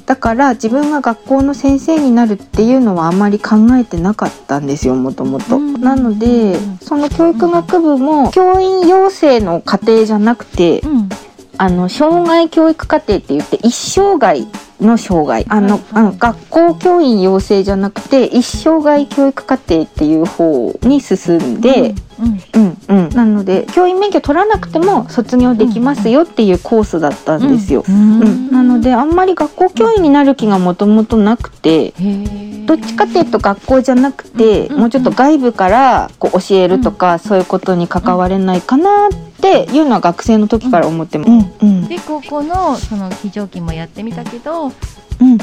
[0.06, 5.56] だから自分が学校の先生になるっていうのはあんまり考えてなかったんですよもともと。
[5.56, 11.08] うんなのでうんその教育学部も教員養成の課程じゃなくてうん
[11.58, 14.40] あの障害教育課程って言って一生涯
[14.80, 15.44] の障害。
[15.48, 22.76] あの、はいあの学校教員養成じゃなくて一生涯教育課程っていう方に進んで、うん。
[22.88, 23.06] うん。
[23.06, 27.84] うん、なので教員免許取らなくても卒業できますよっていうコースだったんですよ。
[27.88, 28.20] ううん。
[28.22, 28.50] ん。
[28.50, 31.92] なのであんまり学校教員になる気がもともとなくて
[32.66, 39.10] どっちかっていうと学校じゃなくてうんもうちょっと外部からこう教えるとかそういうことに関われないかなっ
[39.40, 41.30] ていうのは学生の時から思ってます。
[41.88, 44.68] で高校のその非常勤もやってみたけどう
[45.24, 45.38] ん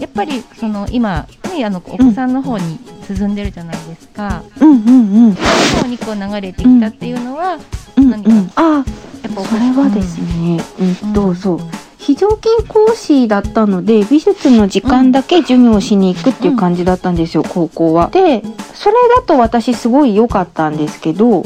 [0.00, 5.34] やっぱりその今、ね、あのお子さんの方に進んでるじゃないですか、うんうんうん。
[5.34, 7.58] その方にこう流れてきたっていうのは、
[7.96, 8.84] うん何かうんあ
[9.22, 10.58] やっぱおそれはですね、
[11.04, 11.12] うん。
[11.12, 11.60] と、うんそう。
[11.98, 18.08] 非常勤講師だったので美術の時間だけ授業しに行くっていう感じだったんですよ、高校は。
[18.08, 21.44] でそれだと私すごい良かったんですけど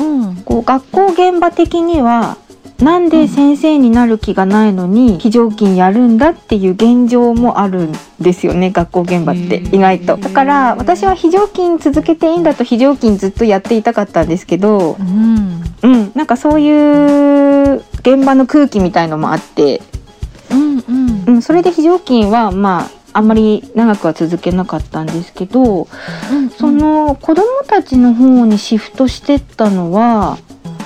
[0.00, 0.36] うん。
[0.44, 2.38] こう学校現場的には
[2.82, 9.58] なんで先生になる気がないのに非常勤やるんだっていう現状もあるんですよね学校現場って。
[9.72, 10.16] 意外と。
[10.16, 15.62] だから私は非常勤続けていいんだと非常勤ずっとやっていたかったんですけどうん。
[15.82, 16.12] うん。
[16.16, 19.80] なんかそういう現場の空気みたいのもあって、
[20.50, 21.24] うんうん。
[21.26, 25.86] うん、それで非常勤はまああんまり長くは続けなかったんですけど
[26.32, 26.50] うん。
[26.50, 30.38] その子供たちの方にシフトしてったのは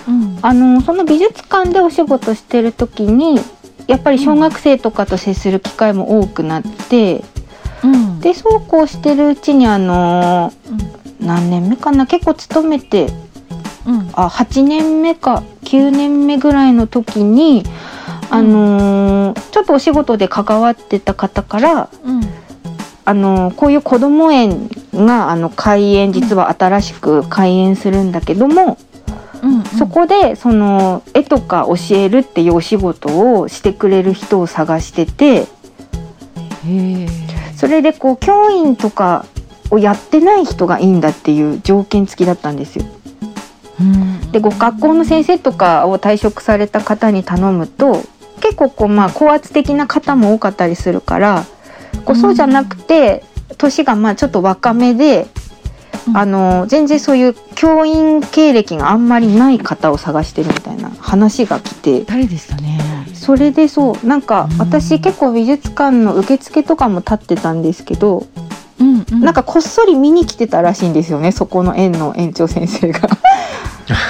[0.09, 0.39] うん。
[0.43, 3.39] あのその美術館でお仕事してる時に
[3.87, 7.25] やっぱり小学生とかと接する機会も多くなって、
[7.85, 8.21] うん。
[8.21, 10.53] でそうこうしてるうちにあの
[11.21, 13.09] 何年目かな結構勤めて
[13.87, 14.11] うん。
[14.15, 17.65] あ8年目か9年目ぐらいの時に、
[18.31, 22.21] あのーちょっとお仕事で関わってた方から、うん。
[23.05, 28.79] あのーこういう子ども園があの開園実は新しく開園するんだけども、
[29.43, 35.47] うんそこでその絵とか教えるっていうお仕事をしてくれる人を探してて
[37.57, 39.25] それでこう教員とか
[39.71, 42.85] をやってない人がいいんだっていう条件付きだったんですよ。
[43.81, 44.33] うん。
[44.33, 48.03] でご学校の先生とかを退職された方に頼むと
[48.41, 51.45] 結構こうまあ高圧的な方も多かったりするから
[52.05, 53.25] こうそうじゃなくて
[53.59, 55.27] 年がまあちょっと若めで、
[56.09, 56.17] うん。
[56.17, 62.05] あの全然そういう教員経歴があんまりない方を探してるみたいな話が来て。
[62.05, 62.79] 誰でしたね？
[63.15, 64.59] それでそうなんかうん。
[64.59, 68.27] 私結構美術館の受付とかも立ってたんですけど、
[68.79, 69.21] うんうん。
[69.21, 73.01] なんかこっそり見に来てたらしいんですよねそこの園の園長先生が。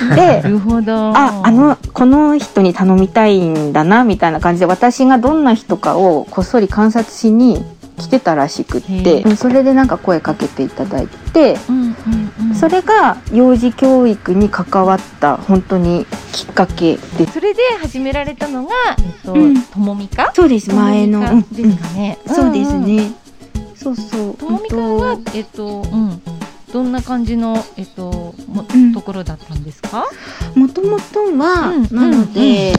[0.09, 0.93] なでるほど。
[1.17, 7.63] ああのこの人に頼みたいんだなみたいな感じで私がどんな人かをこっそり観察しに
[7.99, 12.55] 来てたらしくっへてそれでなんか声かけていただいてうんうんうん。
[12.55, 17.27] それが幼児教育に関わった本当にきっかけで。
[17.27, 17.33] す。
[17.33, 19.63] それで始められたのがえっとうん。
[19.63, 20.31] ともみか？
[20.35, 21.21] そうです前の、
[21.53, 22.19] ですかね。
[22.27, 23.13] そうですんんね。
[23.75, 24.35] そうそう。
[24.37, 26.23] ともみかんはえっとうん。
[26.73, 28.93] どんな感じのえっともうん。
[28.93, 30.05] ところだったんですか？
[30.55, 31.97] もともとは、うん。
[31.97, 32.75] なので、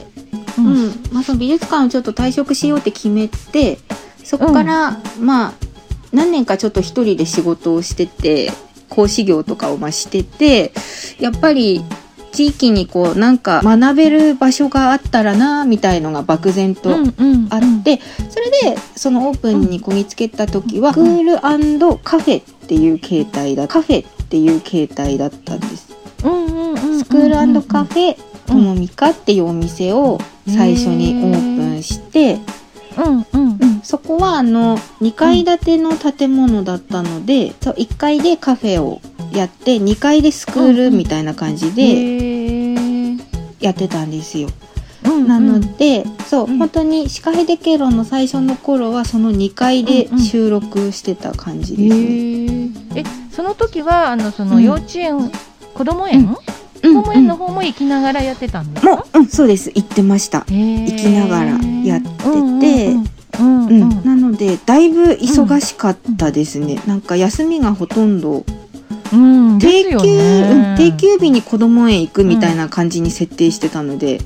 [0.59, 0.89] ううん。
[0.89, 0.93] ん。
[1.11, 3.79] まあ、その美術館をちょっと退職しようって決めて
[4.27, 5.53] そこから、まあ
[6.11, 8.51] 何年かちょっと一人で仕事をしてて
[8.89, 10.73] 講師業とかをまあしてて
[11.19, 11.83] やっぱり
[12.31, 25.95] 地域にこうなんか学べる場所があったらなみたいのが漠然とうんうんあって、それでそのオープンにこぎつけた時は、クールカフェっていう形態だカフェっていう形態だったんです。
[26.25, 32.66] うんうんうんうんスクールカフェともみかっていうお店を最初にオープンして、うん
[32.97, 33.25] うん
[33.61, 42.75] うんそこはあの2階建ての建物だったので、そう1階でカフェをやって2階でスクールみたいな感じで
[43.59, 44.49] やってたんですよ。
[45.05, 45.27] うんうん。
[45.27, 46.57] なので、そう、うん。
[46.57, 52.01] 本当にシカヘデケロの最初の頃はその2階で収録してた感じですね。
[52.01, 54.63] へええその時はあのそのうん。
[54.63, 55.31] 幼稚園、うん
[55.73, 56.35] 子供園？
[56.93, 59.71] の方も行きながらやってたんですか、もう、うん、そうです。
[59.73, 60.45] 行ってました。
[60.47, 61.51] 行行きながら
[61.83, 62.07] やって
[62.59, 62.87] て。
[62.87, 63.03] うん
[63.39, 63.83] うんううん。
[63.83, 68.43] ん、なのでだいぶ忙しかったですね、なんか休みがほとんど。
[69.13, 69.97] うん定休、
[70.77, 74.19] 定休日に子供園行くみたいな感じに設定してたので、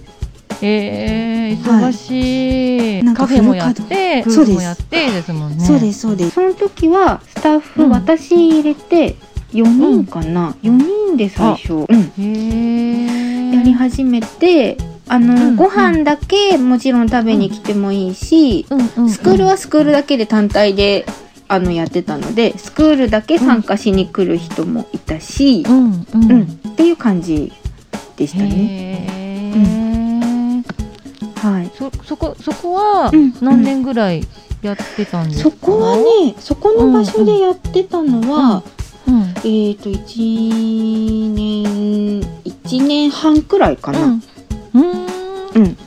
[0.61, 5.65] えー、忙しい、なんかカフェもやってそうでもやってですもんね。
[5.65, 6.31] そうですそうです。
[6.31, 7.89] その時はスタッフ、うん。
[7.89, 9.15] 私入れて
[9.53, 13.53] 4人かな、4人で最初、うん。
[13.53, 19.09] やり始めてあの、うんご飯だけもちろん食べに来てもいいし、うんうんうん。
[19.09, 21.05] スクールはスクールだけで単体で
[21.49, 26.43] あのやってたのでスクールだけ参加しに来る人もいたし、うんうん、うん。
[26.43, 27.51] っていう感じ
[28.15, 29.05] でしたね。
[31.35, 31.71] はい。
[31.77, 33.33] そそこそこはうん。
[33.41, 34.25] 何年ぐらい
[34.61, 38.63] やってたんですか、そこはね、そこの場所でやってたのは、
[39.11, 39.21] うん。
[39.43, 43.99] えっ、と1年1年半くらいかな。
[44.03, 44.21] うん。
[44.73, 45.05] うん。
[45.55, 45.77] うん。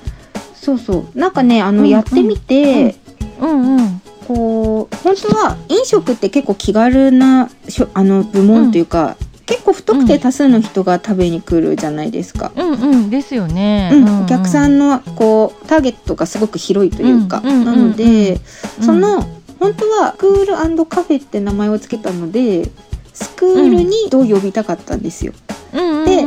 [0.54, 1.18] そうそう。
[1.18, 2.96] なんかね、あの、うんやってみて、
[3.40, 3.76] うん。
[3.78, 7.50] うんこう本当は飲食って結構気軽な
[7.92, 12.50] あの部門というか、結構不特定多数の人が食べに来るじゃないですか。
[12.56, 13.10] うんうん。
[13.10, 17.64] ですよね、うん、お客さんのこうターゲットがすごく広いというか、うんうんうん。
[17.64, 18.40] なので、
[18.78, 18.84] うん。
[18.84, 19.22] その
[19.60, 22.70] 本当はクールカフェって名前を付けたので
[23.14, 25.32] スクールにどう呼びたかったんですよ。
[25.72, 26.22] で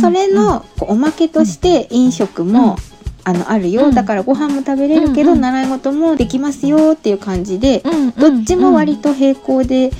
[0.00, 2.76] それのおまけとして飲食も
[3.24, 3.94] あのあるよ、うん。
[3.94, 9.90] だからご飯も食べれるけど、習い事もできますよっていう感じで、うんどっちも割と並行で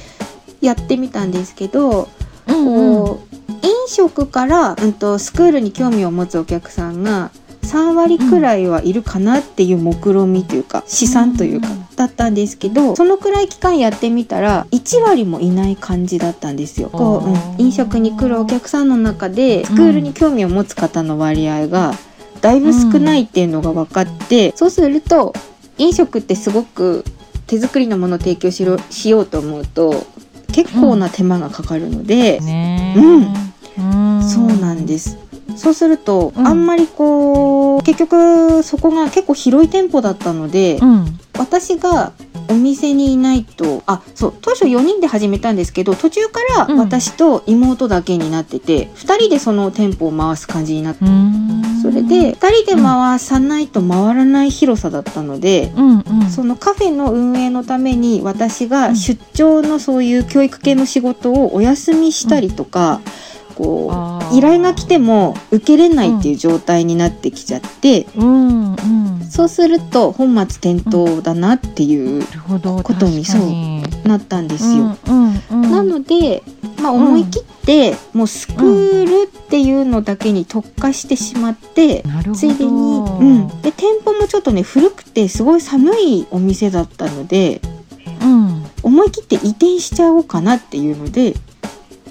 [0.60, 2.08] やってみたんですけど、
[2.46, 7.30] こう飲食から、うん、とスクールに興味を持つお客さんが
[7.62, 16.88] 3割くらいはいるかなっていう目論見というか試算というかうんだったんですけどそのくらい期間やってみたら1割もいない感じだったんですよ。
[16.90, 17.66] こう、うん。
[17.66, 21.92] 飲食に来るお客さんの中でスクールに興味を持つ方の割合が
[22.40, 25.32] だいぶ少ないっていうのが分かって、そうすると
[25.78, 27.04] 飲食ってすごく
[27.46, 30.06] 手作りのものを提供しろしようと思うと
[30.52, 34.16] 結構な手間がかかるので、ねうん。
[34.18, 34.28] うん。
[34.28, 35.21] そうなんです。
[35.56, 36.46] そうすると、うん。
[36.46, 41.18] あんまりこう結局そこが結構広い店舗だったので、うん。
[41.38, 42.12] 私が
[42.48, 46.78] お店にいないとあそう当初4人で始めたんですけど途中からうん。
[46.78, 51.62] 私と妹だけになってて、2人でその店舗を回す感じになって、うん。
[51.82, 56.30] それで2人で回さないと回らない広さだったので、うんうん。
[56.30, 58.70] そのカフェの運営のために私うん。
[58.70, 69.24] が出張のそういう教育系の仕事をお休みしたりとか、こあーう依頼が来ても受けれないっていう状態になってきちゃって、うんうん。
[69.24, 73.82] そうすると本末転倒だなっていう、ことに確かに。
[74.04, 74.96] なったんですよ。
[75.50, 76.42] なので、
[76.82, 82.02] まあ、思い切って、もうスクールっていうのだけに特化してしまって、
[82.34, 87.60] ついでに、うん、で店舗もちょっとね古くてすごい寒いお店だったので
[88.22, 88.64] うん。
[88.82, 91.34] 思い切って移転しちゃおうかなっていうので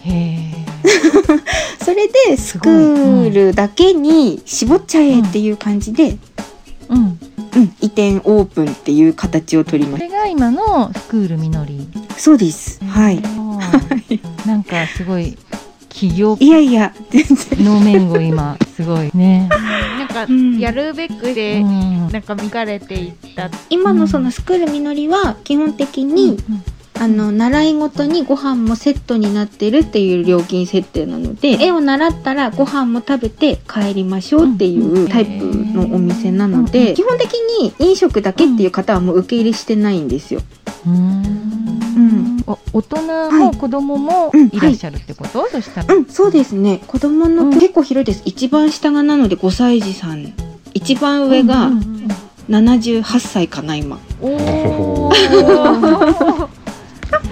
[1.83, 6.17] それでスクールだけに絞っちゃえっていう感じで、
[6.89, 7.19] うん。
[7.53, 11.87] うん、移転オープンっていう形を取りましこれが今のスクールみのり。
[12.07, 12.83] たそうです。
[12.85, 13.21] はい。
[14.47, 15.37] なんかすごい
[15.89, 16.47] 企業い。
[16.47, 17.65] やいや全然。
[17.65, 19.11] の面を今すごい。
[19.13, 19.49] ね。
[19.49, 20.59] なんかうん。
[20.59, 22.09] やるべくうでん。
[22.09, 23.49] なんか見かれていった。
[23.69, 26.37] 今のそのスクールみのりは基本的に、
[27.01, 40.41] あの習い事にご飯もセットになってるっていう料金設定なので絵を習ったらご飯も食べて帰りましょうっていうタイプのお店なのうんで基本的に飲食だけっていう方はもう受け入れしてないんですよ。
[40.85, 40.93] うん。
[40.93, 42.43] うん。
[42.45, 44.49] お大人も子供もうん。
[44.49, 44.59] い。
[44.59, 46.83] らっしゃるってこと、そしたらうん、そうですね。
[46.85, 47.53] 子供の、うん。
[47.53, 48.21] 結構広いです。
[48.25, 50.33] 一番下がなので5歳児さん。
[50.75, 51.91] 一番上がうんうん
[52.49, 53.97] 78歳かな今。
[54.21, 55.11] おお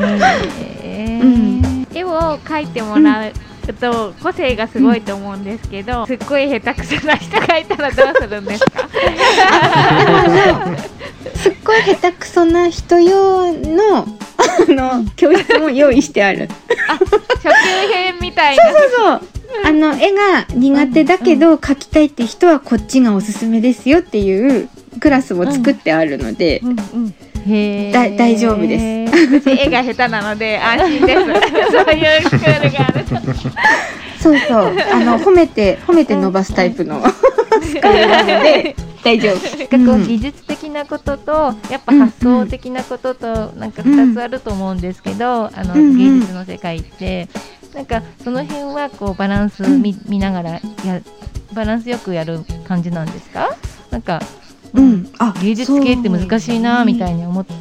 [0.04, 1.88] へーうん。
[1.94, 3.34] 絵を描いてもらう
[3.74, 8.90] と個性がすごいと思うんですけど、すっごい下手くそな人がいたらどうするんですか？
[11.36, 14.08] すっごい下手くそな人用のあ
[14.68, 16.48] の教室も用意してある。
[16.88, 17.06] 初
[17.44, 17.50] 級
[17.94, 18.64] 編みたいな。
[18.64, 19.22] そうそう
[19.66, 27.29] あの絵が苦手だけど描きたいって人はこっちがおすすめですよっていうクラスも作ってあるので、うんうんへー
[27.94, 29.16] だ大丈夫です。
[29.42, 31.22] 私絵が下手なので 安心です。
[31.72, 33.04] そういうスクールがある。
[33.06, 33.16] と
[34.22, 34.76] そうそう。
[34.94, 37.02] あの褒めて褒めて伸ばすタイプの
[37.62, 39.58] スクールなので大丈夫。
[39.58, 41.32] なんかこう技術的なことと
[41.70, 47.28] やっぱ発想的なこととなんか2つあると思うんですけど、あの芸術の世界って。
[47.76, 50.60] なんかその辺はこうバランス見,、見ながらや
[51.54, 53.56] バランスよくやる感じなんですか？
[53.92, 54.20] なんか、
[54.74, 57.60] うん、あ芸術系って難しいなみたいに思って。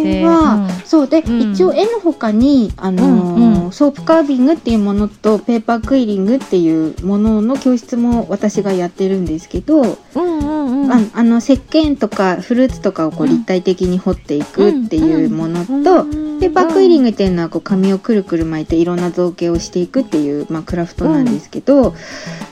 [0.00, 1.52] 辺は、そうで、うん。
[1.52, 10.92] 一応絵の他に、あのソープカービングっていうものとペーパークイリングっていうものの教室も私がやってるんですけど、うんうんうん。
[10.92, 13.30] ああの石鹸とかフルーツとかをこううん。
[13.30, 21.94] 立体的に彫っていくっていうものと、うんペーパークイリングっていうのはこう紙をくるくる巻いていろんな造形をしていくっていう、まあ、クラフトなんですけど、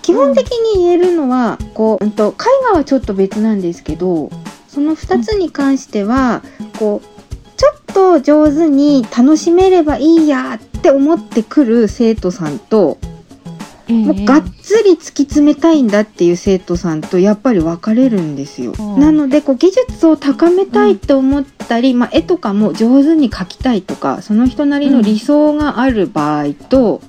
[0.03, 2.35] 基本的に言えるのはこう、うん、と絵
[2.71, 3.98] 画はちょっと別なんですけど
[4.69, 6.43] その2つに関しては
[6.79, 7.19] こう
[7.59, 12.99] ちょっと上手に楽しめればいいやって思ってくる生徒さんと、
[13.89, 14.05] ええ。
[14.05, 18.75] もうがっつり突き詰めたいんだっていう生徒さんとやっぱり分かれるんですよ。
[18.79, 19.01] うん。
[19.01, 27.01] なのでこう技術を高めたいって思ったり、まあ、絵とかも上手に描きたいとかその人なりの理想がある場合と、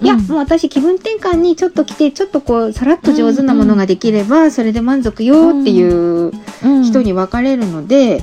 [0.00, 0.26] いやうん。
[0.26, 6.32] もう私気分転換にちょっと来てちょっとこうさらっと上手なものができればそれで満足よっていう
[6.84, 8.22] 人に分かれるので、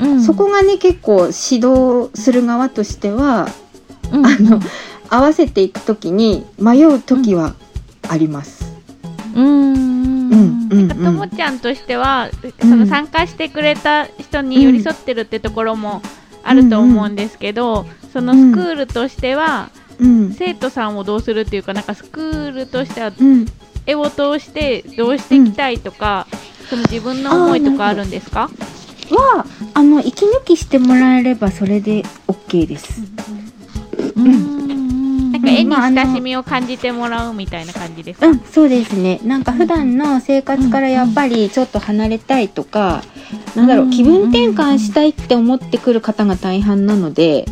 [0.00, 0.22] うん。
[0.22, 3.48] そこがね結構指導する側としては
[4.12, 4.26] うん。
[4.26, 4.60] あの
[5.08, 7.54] 合わせていく時に迷う時は
[8.08, 8.72] あります。
[9.34, 9.56] うん。
[10.30, 10.88] うんうんうん。
[10.88, 16.02] ともちゃんとしては、その参加してくれた人に寄り添ってるってところも
[16.42, 20.32] あると思うんですけど、そのスクールとしては、うん。
[20.32, 23.46] 生徒さんをどうするっていうかなんかスクールとしてはうん。
[23.86, 26.26] 絵を通してどうしていきたいとか、
[26.68, 28.50] その自分の思いとかあるんですか？
[29.10, 33.02] はあの息抜きしてもらえればそれで OK です。
[34.16, 35.30] うん。
[35.30, 39.20] なんか絵に親しみを感じてもらうみたいな感じですか、うん、そうですね。
[39.22, 43.04] なんか普段の生活からやっぱりちょっと離れたいとか、
[43.54, 47.46] なんだろう、気分転換したいって思ってくる方が大半なので、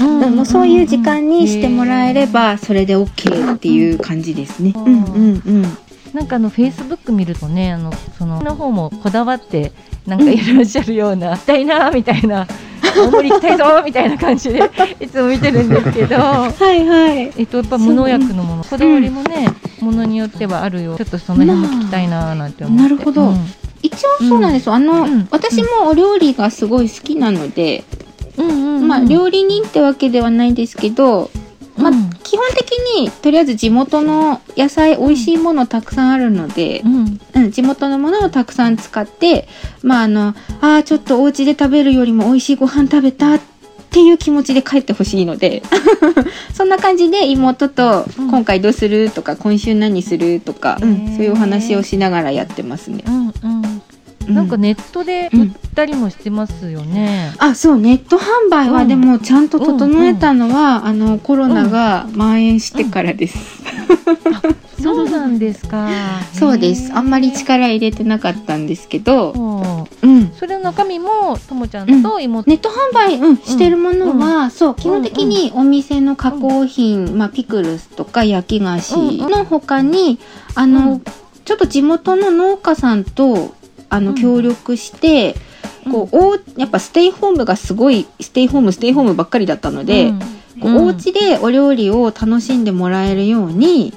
[0.00, 0.36] うん。
[0.36, 4.72] もうそういう時間にしてもらえればそれで OK っていう感じですね。
[4.74, 5.04] うん。
[5.04, 5.62] うんうん。
[6.12, 9.72] なんかあのフェイスブック見るとねあのそのの方もこだわって
[10.06, 12.46] なんかいらっしゃるような、 行きたいなみたいな
[12.96, 14.70] 大森行きたいぞみたいな感じで
[15.00, 16.16] いつも見てるんですけど。
[16.16, 17.32] はいはい。
[17.36, 19.48] えっとやっぱ無農薬のものこだわりもね、
[19.80, 20.96] ものによってはあるよ。
[20.96, 23.22] ちょっとその辺も聞きたいななんて思って、なるほど。
[23.22, 23.36] うん。
[23.82, 24.74] 一応そうなんですよ。
[24.74, 25.28] あの、うん。
[25.30, 27.84] 私もお料理がすごい好きなので、
[28.38, 31.30] うんうんうんまあ料理人ってわけではないんですけど、
[31.76, 37.20] まあうん基本的にとりあえず地元の野菜美味しいものたくさんあるので、うん。
[37.34, 39.46] うん、地元のものをたくさん使って
[39.82, 40.28] まああの
[40.60, 43.40] あーちょっとお家で食べるよりも美味しいご飯食べたっ
[43.90, 45.62] ていう気持ちで帰ってほしいので
[46.52, 48.30] そんな感じで妹とうん。
[48.30, 53.04] 今回どうするとか今週何するとか、そういうお話をしながらやってますね。
[53.06, 53.62] うんうん。
[53.62, 53.73] う
[54.28, 57.32] なんかネットで売ったりもしてますよね。
[57.38, 58.88] あそうネット販売はうん。
[58.88, 63.62] でもちゃんと整えたのは、あのコロナが蔓延してからです、
[64.82, 65.88] そうなんですか。
[66.32, 66.92] そうです。
[66.92, 80.18] あんまり近力入れてなかったんですけど、そううん、それの中身もともちゃんと妹、ネット販売、うん、してるものは、そう基本的にお店の加工品、まあ、ピクルスとか焼き菓子の他に、
[80.54, 81.02] あの、うん。
[81.44, 83.54] ちょっと地元の農家さんと
[83.94, 84.14] あのうん。
[84.16, 85.34] 協力して、
[85.90, 90.18] こうおやっぱステイホームがすごいステイホームステイホームばっかりだったので、うん。
[90.60, 93.92] こうお家でお料理を楽しんでもらえるように、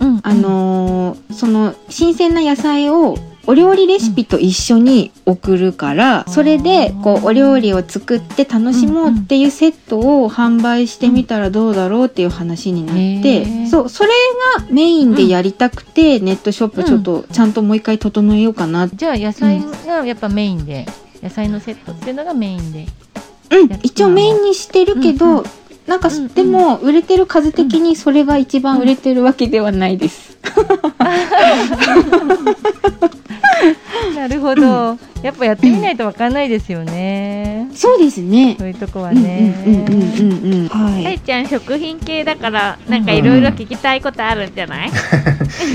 [0.00, 0.20] うん。
[0.22, 3.16] あのーその新鮮な野菜を
[3.46, 14.10] お料理レシピと一緒に送るから、それでこうお料理を作って楽しもうっていうセットを販売してみたらどうだろうっていう話になって、へーそうそれ
[14.58, 20.86] がメインでやりたくて、ネットショップちょっとちゃんともう一回整えようかなじゃあ野菜がやっぱメインで、
[21.22, 22.86] 野菜のセットっていうのがメインで。
[23.48, 25.44] うん、一応メインにしてるけど、うんう
[25.86, 30.36] なんか、うんうんでも売れてる数的にそれが一番売れてるわけではないです。
[34.14, 34.98] なるほど。
[35.22, 37.68] やっぱやってみないとわかんないですよね。
[37.74, 38.56] そうですね。
[38.58, 39.64] そういうとこはうんうんね。
[39.66, 40.68] うんうんうんうん。
[40.68, 41.04] はい。
[41.04, 44.90] はいちゃん食品系だからなんかいろいろ聞きたいことあるんじゃない、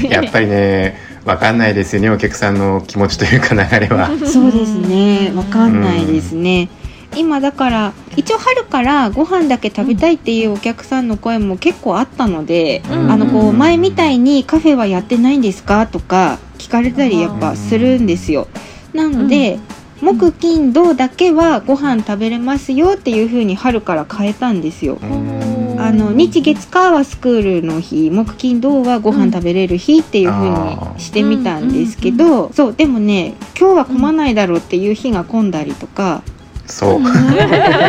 [0.09, 5.31] やっぱりねわかんないですよねお客さんの気持ちというか流れはそうですね。
[5.35, 6.69] わかんないですね。
[7.15, 13.11] 今だから一応春からご飯だけ食べたいっていうお客さんの声も結構あったので、うん。
[13.11, 15.87] あのこう前みたいにカフェはやってないんですか？
[15.87, 18.47] とか聞かれたりやっぱするんですよ。
[18.93, 19.59] なので、
[20.01, 24.97] 木金土だけはご飯食べれますよっていう風に春から変えたんですよ。
[25.01, 25.75] うん。
[25.79, 36.21] あの日月火はスクールの日木金土はご飯食べれる日っていう風にしてみたんですけど、そうでもね今日は混まないだろうっていう日が混んだりとか、
[36.67, 37.01] そう。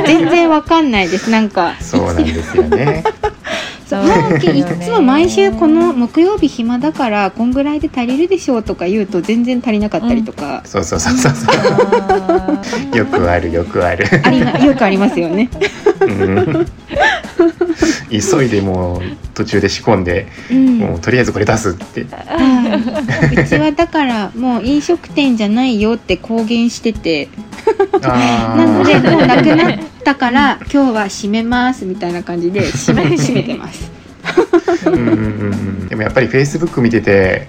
[0.06, 1.30] 全然わかんないです。
[1.30, 1.74] なんか。
[1.80, 3.04] そうなんですよね。
[3.86, 4.02] そう。
[4.56, 11.54] いつも毎週この木曜日暇だからこんぐらいで足りるでしょうとか言うと全然足りなかったりとか、そうそうそうそうそう。
[11.54, 12.96] あー。
[12.96, 14.06] よくあるよくある。
[14.24, 15.50] ありまよくありますよね。
[16.00, 16.66] うん
[18.10, 19.02] 急いでもう
[19.34, 20.78] 途中で仕込んでうん。
[20.78, 22.06] もうとりあえずこれ出すって。
[22.10, 27.28] はいうちはだからもう飲食店じゃないよって公言してて。
[28.02, 33.90] あ なのでーもうなくなったから今日は閉めますみたいな感じで閉め 閉めてます。
[34.86, 35.14] うんうんうんう
[35.84, 35.88] ん。
[35.88, 37.48] でもやっぱりフェイスブック見てて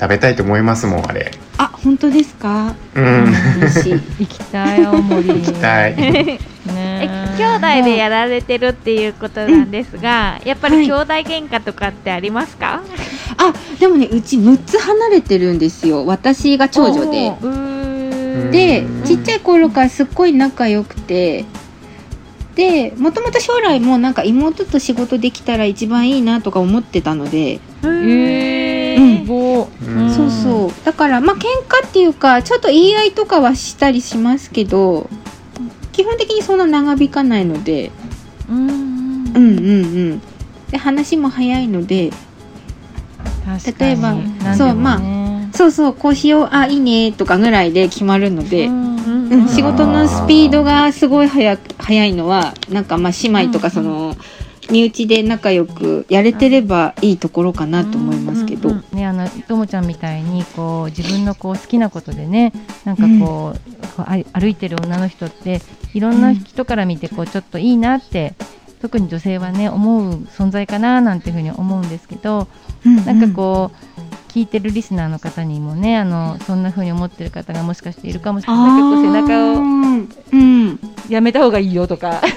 [0.00, 1.30] 食べたいと思いますもんあれ。
[1.56, 2.74] あ本当ですか？
[2.94, 3.34] うん。
[3.60, 3.92] 嬉しい。
[4.20, 5.28] 行きたい青森。
[5.28, 5.96] 行きたい。
[5.96, 6.38] ね
[6.76, 12.82] え兄弟でやられてるっていうことなんですが、やっぱり兄弟喧嘩とかってありますか、
[13.36, 16.06] あでもねうち6つ離れてるんですよ。
[16.06, 17.36] 私が長女で。
[18.50, 19.04] でうん。
[19.04, 21.44] ちっちゃい頃からすっごい仲良くて。
[22.54, 27.90] でもともと将来もなんか妹と仕事できたら一番いいなとか思ってたので、えうん。
[27.90, 30.14] ー、すごいうん。
[30.14, 30.84] そうそう。
[30.84, 35.10] だからまあ喧嘩っていうかちょっと言い合いとかはしたりしますけど
[35.94, 37.90] 基本的にそんな長引かないので。
[38.50, 39.36] うんうんうん。
[39.36, 40.22] うんうん
[40.70, 42.10] で話も早いので。
[43.78, 44.54] 例えばね。
[44.56, 45.00] そうま
[45.52, 46.48] そうそうこうしよう。
[46.50, 47.12] あいいね。
[47.12, 48.66] とかぐらいで決まるので。
[48.66, 54.16] うんうん、仕事のスピードがすごい早く早いのはなんかまあ姉妹とかその、
[54.70, 62.52] 身内で仲良くやれてればいいところかなと思いますけど、うんうんうんねあのとももちゃんみたいにこう自分のこう好きなことでね
[62.84, 65.60] なんかこう,、こうあ歩いてる女の人って
[65.92, 68.34] いろんな人から見てこうちょっといいなって
[68.80, 72.48] 特に女性はね思う存在かななんていうふうに思うんですけど、
[72.84, 73.76] なんかこう
[74.30, 78.66] 聞いてるリスナーの方にもねあのそんな風に思ってる方がもしかしているかもしれない。
[78.66, 79.56] なんかこう背中を
[80.32, 80.78] うん。
[81.08, 82.20] やめた方がいいよとか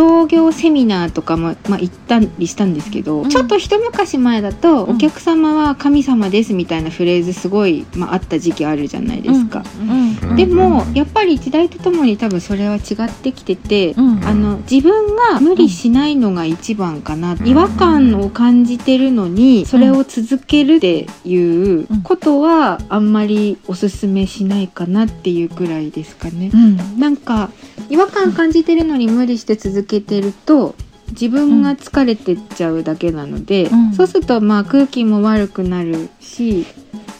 [0.00, 3.28] 創業セミナーとかも、まあ、行ったりしたんですけど、うん。
[3.28, 4.96] ちょっと一昔前だと、うん。
[4.96, 9.62] お客様は神様ですみたいなフレーズすごい、まあ、あった時期あるじゃないですか。
[9.78, 26.50] うんでもやっぱり時代とともに多分それは違ってきてて、うんあの自分が無理しないのが一番かな、違和感を感じてるのにそれを続けるっていうことはあんまりおすすめしないかなっていうくらいですかね。
[26.52, 27.00] うん。
[27.00, 27.50] なんか
[27.88, 30.74] 違和感感じてるのに無理して続けてると
[31.10, 33.92] 自分が疲れてっちゃうだけなので、うん。
[33.94, 36.66] そうするとまあ空気も悪くなるし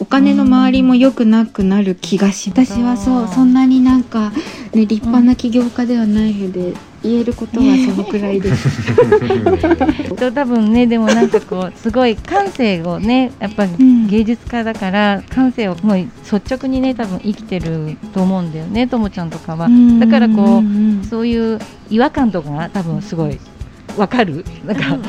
[0.01, 4.31] お金の周りも良くなくなる気がします、私はそうそんなになんか、
[4.73, 6.73] ね、立派な起業家ではないので、
[7.03, 8.95] 言えることはそのくらいです。
[10.17, 14.07] と多分ねでもなんかこうすごい感性をねやっぱりん。
[14.07, 19.69] 芸術家だから感性をもう率直にね多分生きてると思うんだよねともちゃんとかは。
[19.99, 21.59] だからこうそういう
[21.91, 23.37] 違和感とかが多分すごい
[23.97, 24.45] わかる。
[24.65, 25.01] なんかだか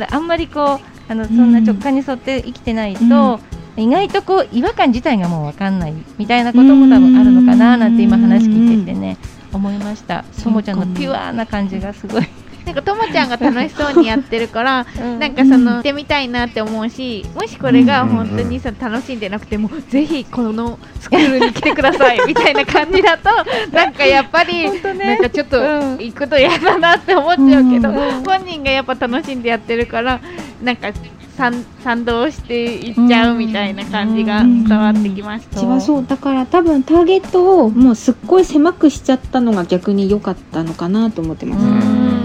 [0.00, 3.40] らあんまりこうあのそんな直感に沿って生きてないと、
[3.80, 9.16] 意外とこう違和感自体がもうわかんないみたいなことも多分あるのかななんて今話聞いててね
[9.52, 10.24] 思いました。
[10.42, 12.26] ともちゃんのピュアな感じがすごい
[12.70, 14.86] なんかともちゃんが楽しそうにやってるから、
[15.18, 23.28] なんかその、してみたいなって思うしもしこれが本当にさ楽しんでなくても、ぜひこのスクールに来てください みたいな感じだと
[23.72, 27.92] なんかやっぱり、なんかちょっと行くと嫌だなって思っちゃうけど、
[28.24, 30.20] 本人がやっぱ楽しんでやってるから
[30.62, 30.92] なんか
[31.40, 35.58] 賛賛同していっちゃうみたいな感じが伝わってきました。
[35.60, 36.06] 私はそう。
[36.06, 42.19] だから多分ターゲットをもうすっごい狭くしちゃったのが逆に良かったのかなと思ってます。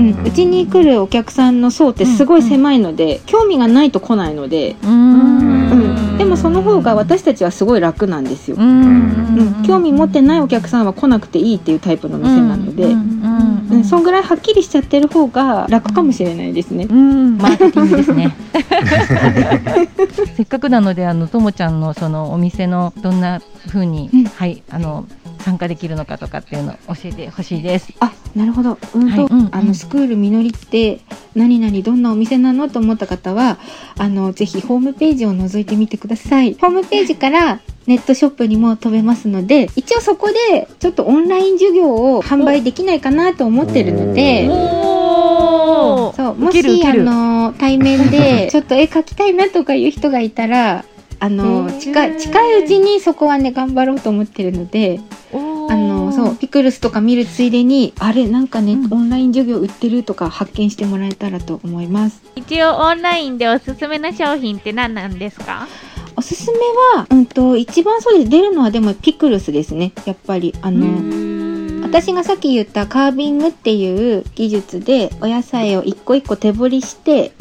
[0.00, 8.56] うん、うちに来るお客さんの層ってすごい狭いので、興味がないと来ないので、うん、でもその方が私たちはすごい楽なんですよ。
[8.58, 16.86] うん、興味持ってないお客さんは来なくていいっていうタイプの店なので、うん、そんぐらいはっきりしちゃってる方が楽かもしれないですね。
[16.90, 18.34] うん、マーケティングですね。
[20.36, 25.06] せっかくなのであのともちゃんのそのお店のどんな風に、はいあの
[25.40, 27.92] 参加できるのかとかっていうのを教えてほしいです。
[28.00, 28.78] あ、なるほど。
[28.94, 31.00] うんと、はいうんうんあのスクールみのりって
[31.34, 33.58] 何々どんなお店なのと思った方は、
[33.98, 36.54] あのぜひホームページを覗いてみてください。
[36.54, 50.84] ホームページからネットショップにも飛べますので、一応そこでちょっとオンライン授業を販売できないかなと思ってるので、おそうもしあの対面でちょっと絵描きたいなとかいう人がいたら。
[51.20, 55.00] あの近い近いうちにそこはね頑張ろうと思ってるので
[55.32, 55.36] あ
[55.76, 62.22] のそうピクルスとか見るついでにあれなんかね、オンライン授業売ってるとか発見してもらえたらと思います。
[62.34, 65.68] 一応オンラインでおすすめの商品って何なんですか？
[66.16, 66.58] おすすめ
[66.96, 68.30] は、うん、と一番そうです。
[68.30, 69.92] 出るのはでもピクルスですね。
[70.06, 77.32] やっぱりあの私がさっき言ったカービングっていう技術でお野菜を一個一個手彫りして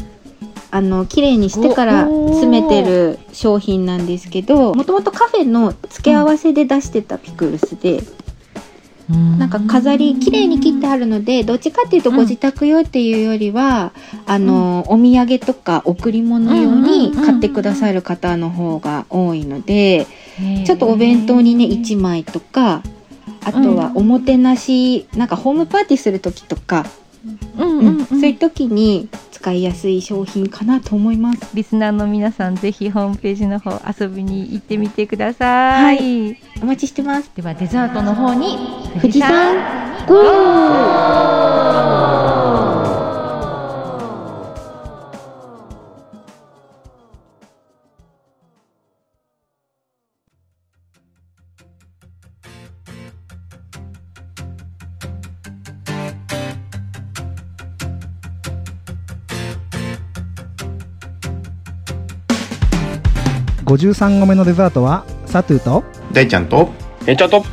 [0.72, 8.03] あの綺麗にしてから詰めてる商品なんですけどもともとカフェの付け合わせで出してたピクルスで、
[9.09, 13.93] なんか飾り綺麗に切ってあるのでどっちかっていうとご自宅用っていうよりは、
[14.28, 20.05] あのお土産とか贈り物用に買ってくださる方の方が多いので、
[20.65, 22.84] ちょっとお弁当にね1枚とか
[23.43, 27.09] あとはおもてなし、なんかホームパーティーする時とか、うん
[27.57, 31.39] そういう時に使いやすい商品かなと思います。
[31.53, 36.38] リスナーの皆さんぜひホームページの方遊びに行ってみてください。
[36.61, 37.32] お待ちしてます。
[37.36, 38.57] ではデザートの方に
[39.01, 40.15] 富士山ゴ
[63.70, 66.72] 53個目のデザートはサトゥーと大ちゃんと
[67.05, 67.43] えちゃんと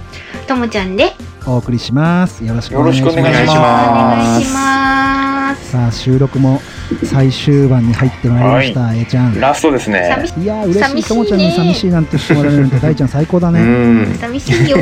[0.49, 1.12] ともちゃんで
[1.47, 2.43] お送りします。
[2.45, 3.19] よろしくお願いします。
[3.19, 5.71] お願いします。
[5.71, 6.61] さあ収録も
[7.05, 9.39] 最終盤に入ってまいりました、えちゃん。
[9.39, 9.99] ラストですね。
[10.39, 10.47] い。
[10.47, 11.09] やー嬉しい。
[11.09, 14.14] ともちゃんに寂しいなんて言ってもらえるなんて大ちゃん最高だうねん。
[14.14, 14.79] 寂しいよ。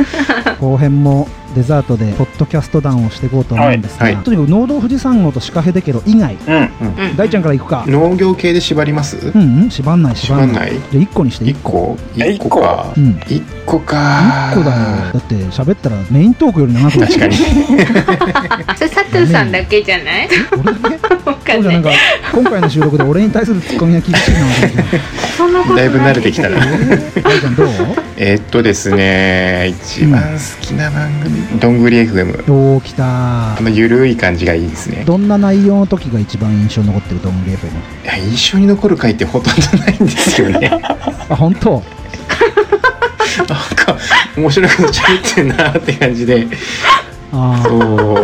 [0.58, 4.14] 後編もデザートでポッドキャスト談をしていこうと思うんですが、はい。
[4.14, 4.24] はい。
[4.24, 6.70] とにかく農道富士山号とシカヘデケロ以外うん。
[7.06, 7.16] うん。
[7.16, 7.84] 大ちゃんから行くか？
[7.88, 9.16] 農業系で縛ります？
[9.34, 9.70] うんうん。
[9.70, 10.70] 縛んない縛んない。
[10.70, 10.90] 縛んない。
[10.92, 11.98] じゃあ1個にして一1個個。
[12.18, 12.92] え一個か。
[12.96, 13.20] うん。
[13.28, 14.52] 一個か。
[14.52, 15.12] 1個だよ。
[15.12, 17.34] だって喋ったらメイントークより長くなっ確かに。
[18.76, 20.28] それ佐藤さんだけじゃない？
[20.30, 21.90] そうじゃなか
[22.32, 25.00] 今回の収録で俺に対するツッコミが厳しいなと思って。
[25.36, 27.66] そんなだいぶ慣れてきたら大ちゃんどう？
[28.16, 33.56] えーっとですね一番好きな番組どんぐり FM おお来た。
[33.56, 35.04] あのゆるい感じがいいですね。
[35.06, 37.70] どんな内容の時が一番印象に残ってると思うゲーム？
[38.04, 40.70] いや印象に残る回ってほとんどないんですよね。
[41.28, 41.82] あ本当？
[43.38, 43.96] なんか
[44.36, 46.46] 面白いこと喋ってんなって感じで。
[47.32, 47.68] あー。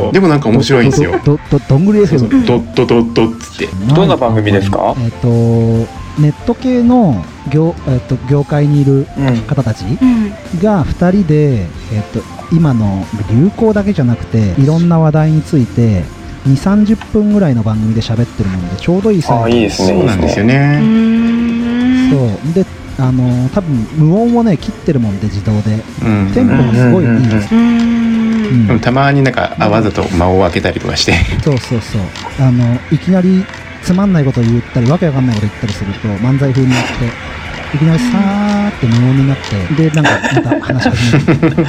[0.03, 0.13] そう。
[0.13, 1.13] でもなんか面白いんですよ。
[1.25, 3.69] どどどどんぐり FM ドットドットっつって。
[3.95, 4.95] どんな番組ですか？
[4.99, 9.37] えっ、とネット系の業,、えっと業界にいるうん。
[9.43, 10.31] 方たちうん。
[10.61, 11.63] が2人で、
[11.93, 12.21] えっと
[12.53, 16.03] 今の流行だけじゃなくていろんな話題について
[16.47, 19.43] 2 3 0分ぐらいの番組で喋ってるもんでちょうどいいサイズ。
[19.43, 19.89] ああ、いいですね。
[19.89, 20.81] そうなんですよね。
[20.81, 22.11] ん。
[22.11, 22.55] そう。
[22.55, 22.65] で
[22.99, 25.83] あの多分無音をね切ってるもんで自動で。
[26.03, 26.33] うん。
[26.33, 31.15] テンポがすごいいいです、たまになんかあわざと間を空けたりとかして。
[31.43, 32.01] そうそうそう。
[32.41, 33.45] あのいきなり
[33.87, 41.67] つまんないこと言ったりわけわかんないこと言ったりすると漫才風になっていきなりさーって無音になってでなんかまた話し始める演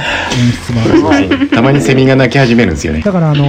[0.52, 0.72] 出
[1.04, 3.02] もあるたまにセミが鳴き始めるんですよね。
[3.02, 3.46] だからあの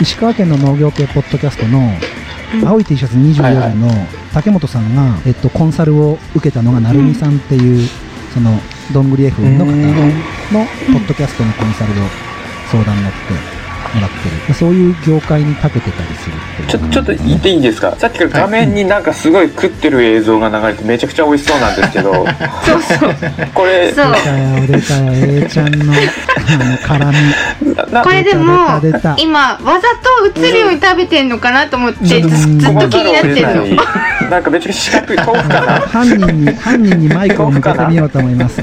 [0.00, 1.92] 石川県の農業系ポッドキャストの
[2.68, 3.88] 青い T シャツ24時の
[4.34, 7.88] 竹本さんが、えっと、コンサルを受けたのが成美さんっていう、
[8.34, 8.50] その
[8.92, 11.94] どんぐり FM の方のポッドキャストのコンサルを
[12.70, 13.55] 相談乗って
[13.94, 14.46] もらってる。
[14.48, 16.36] でそういう業界に長けてたりする
[16.68, 17.94] ちょちょっと言っていいですか？
[17.96, 22.12] さっきから画面になんかすごい食ってる映像が流れてめちゃくちゃ美味しそうなんですけど。
[22.64, 23.14] そうそう。
[23.54, 24.12] これそう。
[24.12, 25.92] 出たよ出たよ A ちゃんの
[26.48, 27.92] あの絡み。
[27.92, 28.80] なこれでも
[29.18, 29.82] 今わざ
[30.34, 33.66] と映るように食べてんのかなと思ってずっと気になってるの。
[33.66, 33.76] の
[34.30, 35.80] なんかめちゃくちゃ四角い豆腐かな？
[35.80, 38.62] 犯人に犯人にマイクを向けてみようと思います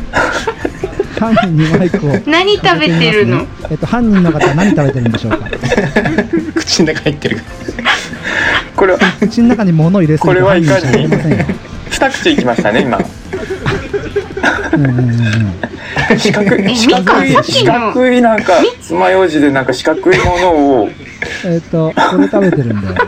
[1.24, 2.12] 犯人にマイクを。
[2.26, 3.46] 何食べてるの？
[3.70, 5.48] えっと犯人の方は何食べてるんでしょうか？
[6.56, 7.42] 口の中入ってる。
[8.76, 9.00] これは。
[9.20, 11.46] 口の中に物を入れすぎてこれはいかに犯人しか入れませんよ。
[11.90, 12.98] 二口いきましたね今。
[14.74, 16.20] うんうんうんうん。
[16.20, 20.90] 四角いえ四角い四の角いなんか爪楊枝でなんか四角いものを
[21.46, 23.02] えっとこれ食べてるんだよね。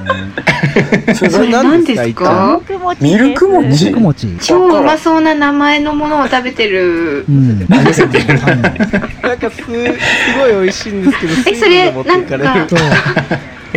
[1.13, 2.59] そ それ何ですか？
[2.99, 3.85] ミルク餅？
[3.85, 4.27] ミルク餅。
[4.41, 7.25] 超うまそうな名前のものを食べてる。
[7.29, 7.59] うん。
[7.69, 12.37] 見せてる犯人なんかすすごい美味しいんですけどえそれなんか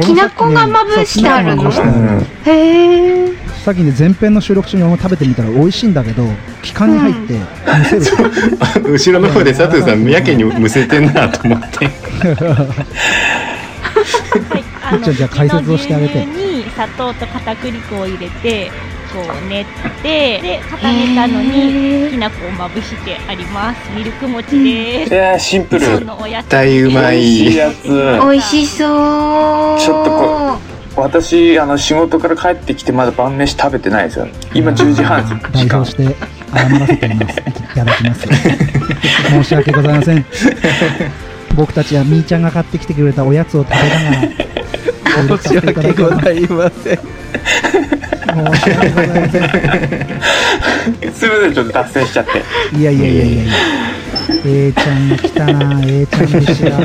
[0.01, 1.85] きな粉がまぶしてあるのそう。
[1.85, 3.33] きな粉がまぶしてあるへえ
[3.65, 6.25] さっきね前編の収録中に俺も食べてみたら美味しいんだけど
[6.63, 8.03] 気管に入ってむせる、
[8.93, 11.91] 後ろの方で佐藤さんやけにむせてんなと思って
[14.83, 16.25] あのじゃ解説をしてあげて。
[16.25, 18.71] 牛乳に砂糖と片栗粉を入れて
[19.13, 19.65] こう練っ
[20.03, 22.11] てで固めたのへにー。
[22.11, 23.91] きな粉をまぶしてあります。
[23.93, 25.15] ミルク餅です。
[25.15, 25.85] いやーシンプル。
[25.99, 26.45] そのおやつ。
[26.45, 27.23] 絶対うまい。
[27.23, 27.89] いやつ。
[27.89, 29.81] 美味しそう。
[29.81, 30.59] ちょっとこ
[30.97, 34.27] 私あの仕事から帰ってきてまだ晩飯食べてないですよ。
[34.55, 35.53] 今10時半です。
[35.59, 36.03] 時 間代表して
[36.57, 37.11] 謝らせてい
[37.75, 38.27] ただきます。
[39.31, 40.25] 申し訳ございません
[41.59, 43.89] 僕たちはみーちゃんが買ってきてくれたおやつを食べなが
[45.33, 46.99] ら申し訳ございません。
[46.99, 49.43] 申し訳ございません
[51.13, 52.77] すみませんちょっと脱線しちゃって。
[52.79, 53.43] いやいやいやいや。
[53.43, 53.55] いや
[54.47, 56.79] A ちゃんが来たな A ちゃんでした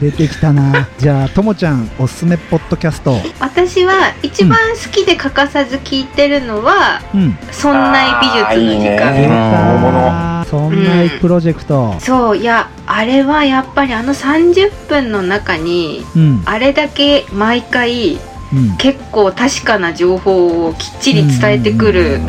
[0.00, 3.16] 出てきたなじゃあともちゃんおすすめポッドキャスト。
[3.38, 8.98] 私は一番好きで欠かさず聞いてるのはうん「そんな美術の時あーいいね。
[8.98, 10.90] 間」出うん大たそんな
[11.20, 11.94] プロジェクト。
[12.00, 16.42] そういやあれはやっぱりあの30分の中にうん。
[16.46, 18.16] あれだけ毎回う
[18.56, 18.76] ん。
[18.78, 22.20] 結構確かな情報をきっちり伝えてくる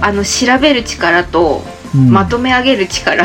[0.00, 1.62] あの調べる力と
[1.94, 2.10] うん。
[2.10, 3.24] まとめ上げる力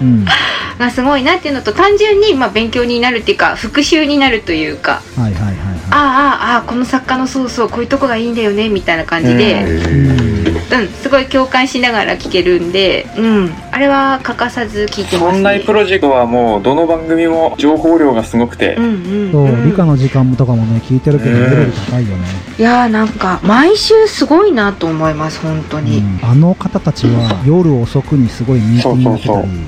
[0.00, 0.26] うん。
[0.78, 5.00] がすごいなっていうのと単純にまあ勉強になるっていうか復習になるというか。
[5.16, 5.54] はいはいはい。
[5.54, 10.56] はああああああこの作家のそうそうこういうとこがいいんだよねみたいな感じで、いうん。
[10.80, 15.32] うん、すごい共感しながら聞けるんで、うん、あれは欠かさず聞いてますね。
[15.32, 18.74] そんなプロジェクトはもうどの番組も情報量がすごくて。
[18.76, 18.88] うんう
[19.28, 19.70] んそううん。
[19.70, 22.26] 理科の時間もとかもね聞いてるけどうんレベル高いよね。
[22.58, 26.20] いやーなんか毎週すごいなと思います本当に、うん。
[26.22, 29.42] あの方たちは夜遅くにすごいミーティングしてたり。
[29.42, 29.66] そうそうそう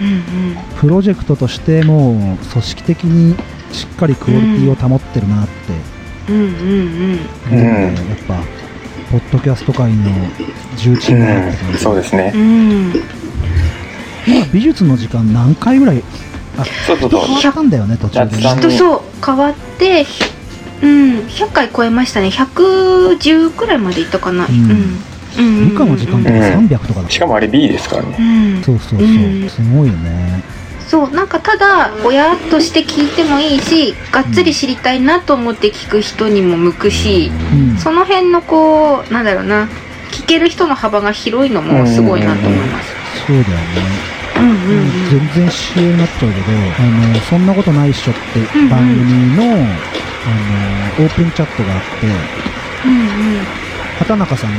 [0.00, 0.56] うんうん。
[0.80, 3.36] プロジェクトとしてもう組織的に
[3.72, 5.52] しっかりクオリティを保ってるなって。
[6.28, 7.18] うんうん
[7.50, 8.08] 思うので、うん。
[8.08, 8.34] やっぱ
[9.10, 10.10] ポッドキャスト界の
[10.76, 11.78] 重鎮になってきうん。
[11.78, 12.32] そうですね。
[12.34, 12.40] うん。
[12.40, 12.44] う
[12.90, 12.92] ん
[14.24, 16.04] 今美術の時間何回ぐらい
[16.86, 17.20] そうそうそう。
[17.24, 20.06] 変わったんだよね途中で雑談ねとそう変わって
[20.82, 21.18] うん。
[21.26, 22.28] 100回超えましたね。
[22.28, 24.46] 110くらいまでいったかな。
[24.46, 24.70] うん。
[24.70, 24.98] うん。
[25.38, 25.70] うん。
[25.70, 26.68] 理科の時間とかうん。
[26.68, 28.16] 300とかだしかもあれ B ですからね。
[28.18, 28.22] う
[28.60, 28.62] ん。
[28.62, 29.08] そうそうそう。
[29.08, 29.48] うん。
[29.48, 30.42] すごいよね
[30.92, 37.78] そうなんかただ親として聞いてもいいしがっつり知りたいなと思って聞く人にも向くし、うん。
[37.78, 39.70] その辺のこうなんだろうな
[40.10, 42.92] 聞ける人の幅が広いのもすごいなと思います。
[43.26, 43.52] そうだよね
[44.36, 45.30] うんうんうん。
[45.32, 49.62] 全然 CM になっちゃうけど「あのそんなことないっしょ」って番組の,、あの
[51.06, 52.06] オープンチャットがあって
[52.86, 53.46] うん
[53.98, 54.56] 畑中さんが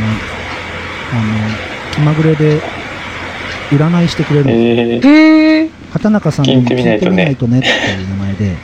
[1.11, 1.49] あの
[1.91, 2.59] 気まぐれで
[3.77, 6.99] 占いしてくれるのえー、へえ畑中さんに聞いてみないとね。
[6.99, 8.55] 聞いてみないとねっていう名前で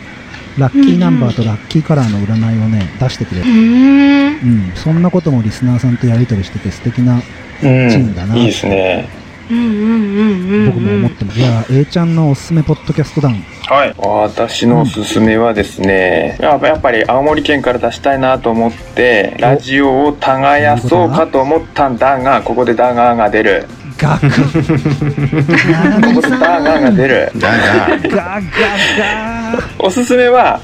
[0.58, 4.70] ラッキーナンバーとラッキーカラーの占いをね出してくれる、うーん。
[4.70, 7.22] うん、そんなこともリスナーさんとやり取りしてて素敵なう。
[7.62, 8.38] チームだなん。
[8.38, 9.08] いいですね。
[9.50, 10.66] うんうんうんうん。
[10.68, 13.94] 僕も思ってます、じゃあ A ちゃんのおすすめポッドキャストダウンはい。
[13.98, 23.66] 私のおすすめはですね、やっぱやっぱり青森県から出したいなと思って、ラジオを耕そうかと思ったんだが、ここでダガーが出る。
[24.00, 24.34] ガクこ
[26.16, 27.32] こでダガーが出る。
[27.36, 27.58] だが
[28.00, 30.62] ガガガおすすめは、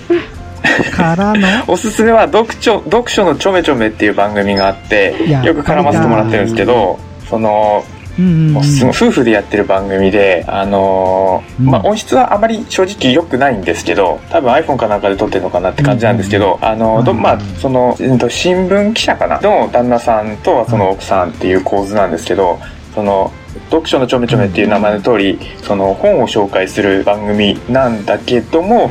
[0.95, 6.97] からのおすすめは読書、読書のちょめちょめっていう番組があって、よく絡ませてもらってるんですけど、
[7.29, 7.83] その、
[8.17, 22.57] 夫婦でやってる番組で、あのまあ、音質はあまり正直良くないんですけど、多分 iPhone かなんかで撮ってるのかなって感じなんですけど、あのーどうんまあ、その、新聞記者かなの旦那さんとはその奥さんっていう構図なんですけど、
[22.95, 23.31] その、
[23.69, 28.89] 読書のちょめちょめっていう名前の通り、その本を紹介する番組なんだけども、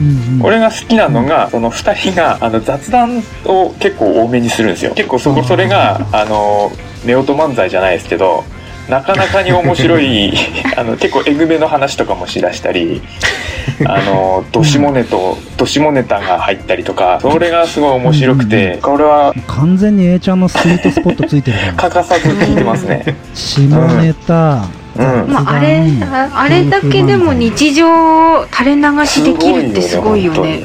[0.00, 0.44] うんうん。
[0.44, 4.92] 俺が好きなのが、その二人が、あの、雑談を結構多めにするんですよ。
[4.94, 6.70] 結構そこ、それが、あの、
[7.04, 8.44] 夫婦漫才じゃないですけど、
[8.88, 10.32] なかなかに面白い、
[10.76, 13.02] あの、結構えぐめの話とかもしだしたり、
[13.84, 23.16] あの、どしもネと、どしもネタが入ったりとか、それがすごい面白くて、これは完全に A ちゃんのスイートスポットついてるじゃん欠かさず聞いてますね。
[23.34, 23.62] 下
[24.00, 24.62] ネタ、
[24.96, 25.32] うん。
[25.32, 30.62] まあ、あれああれだけでも日常垂れ流しできるってすごいよね。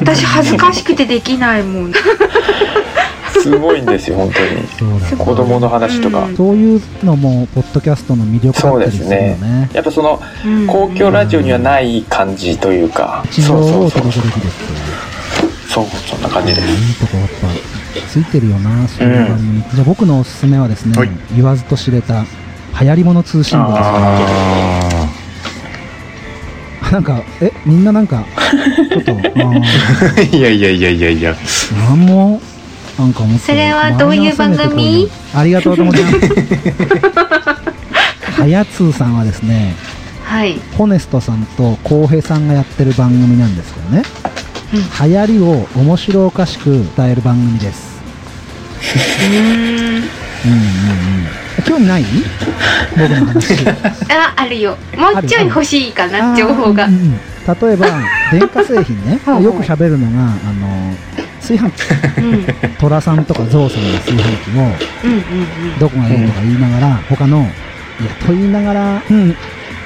[0.00, 1.92] 私恥ずかしくてできないもん
[3.42, 5.00] すごいんですよ、本当に。
[5.00, 5.16] ね。
[5.18, 6.24] 子供の話とか。
[6.24, 6.36] うん。
[6.36, 9.70] そういうのもポッドキャストの魅力だったりするよね。
[9.72, 10.66] やっぱその、うん。
[10.66, 14.22] 公共ラジオにはない感じというか、地上そうそうそう。
[15.68, 16.68] そうそんな感じです。
[16.68, 21.10] いいとこやっぱついてるよなそういう番組、じゃあ僕のおすすめはですね、はい。
[21.34, 22.24] 言わずと知れた
[22.80, 23.80] 流行り物通信簿です。
[23.82, 24.90] あ
[26.90, 28.24] なんかえみんななんか
[28.90, 29.12] ちょっと
[30.36, 31.36] いやいやいやいやいや。
[31.88, 32.40] なんも
[33.00, 35.08] なんかそれはどういう番組？
[35.34, 36.10] ありがとうともちゃん。
[38.40, 39.74] はやつーさんはですね
[40.24, 40.60] はい。
[40.76, 44.02] ホネストさんと浩平さんがやってる番組なんですけどね、
[44.72, 48.00] 流行りを面白おかしく伝える番組です。
[48.80, 49.40] うーん。
[49.96, 50.04] うんうんうん。
[51.64, 52.04] 興味ない？
[52.96, 53.54] 僕の話。
[54.12, 54.76] ああるよ。
[54.96, 57.12] もうちょい欲しいかな情報がうんうん。
[57.12, 57.18] 例
[57.72, 57.86] えば
[58.30, 59.12] 電化製品ね。
[59.42, 60.94] よく喋るのがあの
[61.50, 62.18] 炊飯器。
[62.18, 62.34] うん。
[62.34, 62.46] うん
[62.78, 64.62] 寅さんとかゾウさんの炊飯器を
[65.04, 67.50] うんどこがいいとか言いながら、他のいや
[68.26, 69.34] と言いながらうん。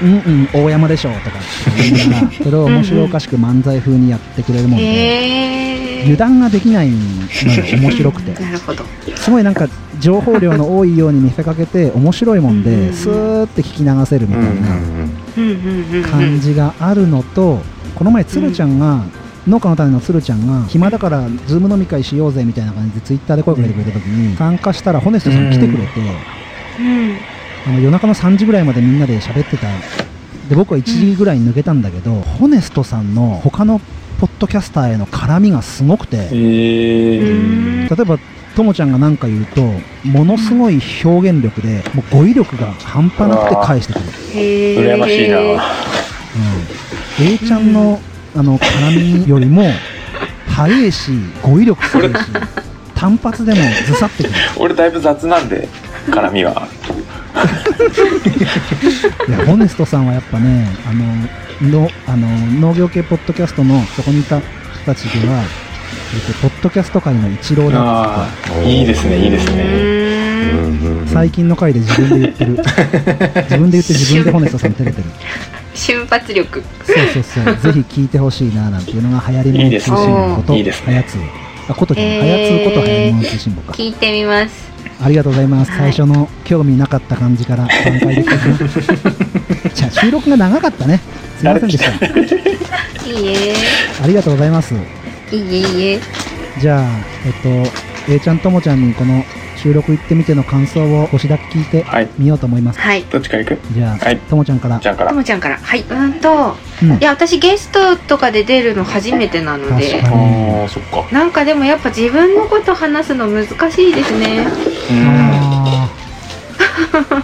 [0.02, 1.38] うんうん大山でしょとか
[1.76, 8.32] 言いながらそれを面白おかしく漫才風にやってくれるもんで、油断ができないのが面白くて。
[8.42, 8.84] なるほど。
[9.14, 9.68] すごいなんか
[10.00, 17.60] 情報量の多いように見せかけて面白いもんでスーって聞き流せるみたいな感じがあるのと
[17.94, 19.04] この前つるちゃんが
[19.46, 26.00] 農家の種のつるちゃんが暇だからズーム飲み会しようぜみたいな感じでツイッターで声かけてくれた時に参加したらホネストさん来てくれて
[26.80, 27.18] うん。
[27.66, 29.68] あの夜中の3時ぐらいまでみんなで喋ってた。
[30.48, 33.80] で僕は1時ぐらいに抜けたんだけど、ホネストさんの他の
[34.20, 38.18] ポッドキャスターへの絡みがすごくて、例えば
[38.54, 39.62] ともちゃんが何か言うと
[40.04, 45.38] ものすごい表現力でもう語彙力が半端なくて返してくる、羨ましいな。
[45.38, 45.44] う
[47.22, 47.98] ん、A ちゃんの
[48.36, 49.62] あの絡みよりも
[50.48, 51.12] 早いし
[51.42, 52.14] 語彙力すごいし
[52.94, 54.34] 単発でもずさってくる。
[54.56, 55.68] 俺だいぶ雑なんで
[56.06, 56.66] 絡みは。
[59.28, 60.92] いやホネストさんはやっぱねあ
[61.66, 62.26] ののあの
[62.60, 64.48] 農業系ポッドキャストのそこにいた人
[64.86, 65.42] たちでは、
[66.14, 72.50] えっと、ポッドキャスト界の一郎だっああいいですねいいですうね最近の回で自分で言ってる。
[73.44, 75.04] 自分で言って自分でホネストさん照れてる
[75.74, 76.62] 瞬発力。
[76.84, 77.72] そうそうそう。
[77.72, 80.94] ぜひ聞いてほしいななんていうのが流行りの通信のこといいですね。
[80.94, 81.16] はやつ
[81.68, 83.72] あことじゃない、えーはやつことはやりもん通信簿か。
[83.72, 84.72] 聞いてみます。
[85.02, 85.92] ありがとうございます、はい。
[85.92, 88.36] 最初の興味なかった感じから挽回できた
[89.74, 91.00] じゃあ収録が長かったね。
[91.38, 91.90] すいませんでした。
[91.90, 93.54] いいえ。
[94.02, 94.74] ありがとうございます。
[94.74, 96.00] いいえいいえ。
[96.60, 96.84] じゃあ
[97.26, 97.32] えっ
[97.66, 99.24] と A ちゃんともちゃんにこの
[99.64, 102.08] 収録行ってみての感想を少しだけ聞いてはい。
[102.18, 103.02] みようと思います、はい。
[103.04, 103.72] どっちから行く？
[103.72, 104.18] じゃあ、はい。
[104.18, 104.78] ともちゃんから。
[104.78, 105.14] と。
[105.14, 105.56] もちゃんから。
[105.56, 105.80] はい。
[105.80, 106.92] うんとうん。
[106.98, 110.02] いや私ゲストとかで出るの初めてなので。
[110.04, 111.08] ああ、そっか。
[111.10, 114.46] なんかでもやっぱ自分のこと話すの難しいですね。
[114.90, 115.06] うん。
[115.08, 115.88] あ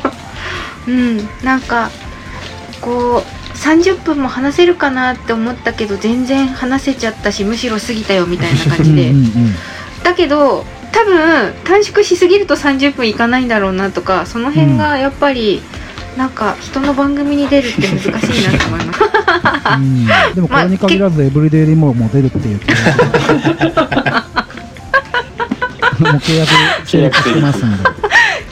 [0.88, 1.28] うん。
[1.44, 1.90] なんか
[2.80, 9.10] こう30分も話せるかなって思ったけど全然話せちゃったしむしろ過ぎたよみたいな感ーじで。
[9.10, 9.54] うん。
[10.02, 15.62] だけど多分短縮しすぎると30分いかないんだろうなとかその辺がやっぱり、
[16.16, 18.10] なんか人の番組に出るって難しい
[18.52, 19.00] なと思います。
[19.78, 20.06] うん。
[20.34, 22.60] でも これに限らず、エブリデイリモーも出るっていう。
[26.00, 26.50] もう契約
[26.86, 27.84] 契約してますんで、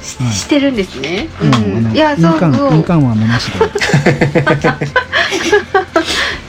[0.02, 1.46] ししてるんですね、う
[1.90, 1.92] ん。
[1.94, 3.58] いやそう印鑑はもなしで、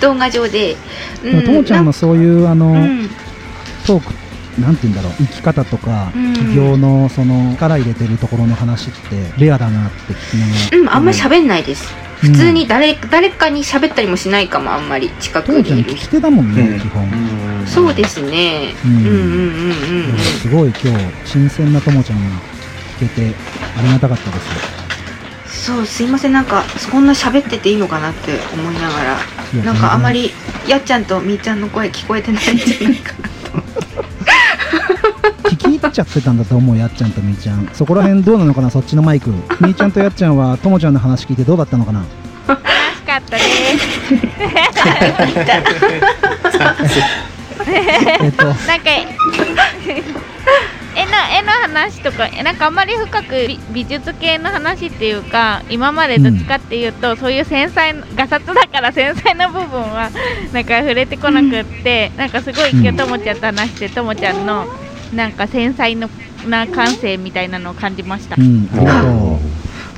[0.01, 0.75] 動画上で、
[1.23, 3.09] でもともちゃんのそういうあの、うん。
[3.87, 4.13] トーク
[4.57, 6.33] なんて言うんだろう生き方とか、うん。
[6.33, 15.09] 企業のその力入れてるところの話ってレアだなって聞きながら、うん、あんまり喋んないです、普通に誰誰かに喋ったりもしないかもあんまり。
[15.19, 16.79] 近くともちゃんにいる聞き手だもんね、うん。
[16.79, 17.07] 基本、
[17.67, 20.09] そうですね、ううんん、うんうんうん。
[20.11, 22.35] うんすごい今日新鮮なともちゃんが
[22.99, 23.35] 聞けて
[23.77, 25.65] ありがたかったです。
[25.65, 26.31] そうすいません。
[26.33, 29.17] なんかそんな喋ってていいのかなって思いながら。
[29.63, 30.31] なんかあまり
[30.67, 34.08] やっちゃんとみーちゃんの声聞こえてないんじゃないかな聞き入
[35.89, 37.67] っちゃってたんだと思うやっちゃんとみーちゃん。
[37.73, 39.29] そこら辺どうなのかなそっちのマイク。
[39.29, 42.05] みーちゃんとやっちゃんはともちゃんの話聞いてどうだったのかな？
[42.47, 42.67] 楽し
[43.03, 43.49] かったです。
[48.21, 48.45] えっと。
[48.45, 48.89] なんか
[50.95, 60.09] 絵の絵の話とかなんかあんまり深く美美術系の話っていうか今までどっちかっていうと、そういう繊細なガサツだから繊細な部分は
[60.51, 64.65] なんか触れてこなくって、なんかすごい今日ともちゃんと話してともちゃんの
[65.13, 66.09] なんか繊細の
[66.47, 68.35] な感性みたいなのを感じました。
[68.37, 68.43] う。
[68.43, 69.39] んありがと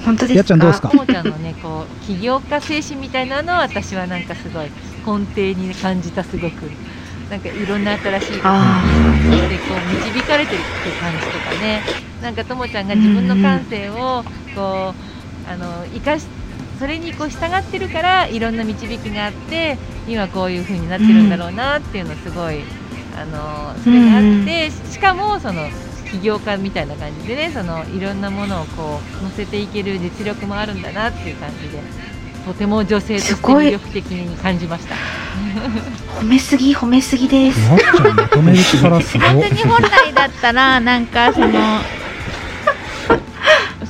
[0.05, 0.33] 本当ですか？
[0.33, 0.89] やっちゃんどうですか？
[0.89, 4.71] ともちゃんのねこう起業家精神みたいなのは私はなんかすごい
[5.05, 6.53] 根底に感じたすごく
[7.29, 11.81] なんかいろんな新しいことでこう導かれてるっていう感じとかね。
[12.21, 14.23] なんかともちゃんが自分の感性を
[14.55, 14.93] こ
[15.47, 16.27] うあの生かし
[16.77, 22.61] それにこう従ってるからいろんな導きがあって今こういう風になってるんだろうなっていうのすごい
[23.15, 25.69] あのそれがあってしかもその
[26.11, 31.81] 起業家みたいな感じでねそのいろんなものをこう乗せていける実力もあるんだなっていう感じで
[32.45, 34.95] とても女性として魅力的に感じました。
[36.19, 37.59] 褒めすぎ褒めすぎです。
[39.19, 41.49] 本当に本来だったら なんかその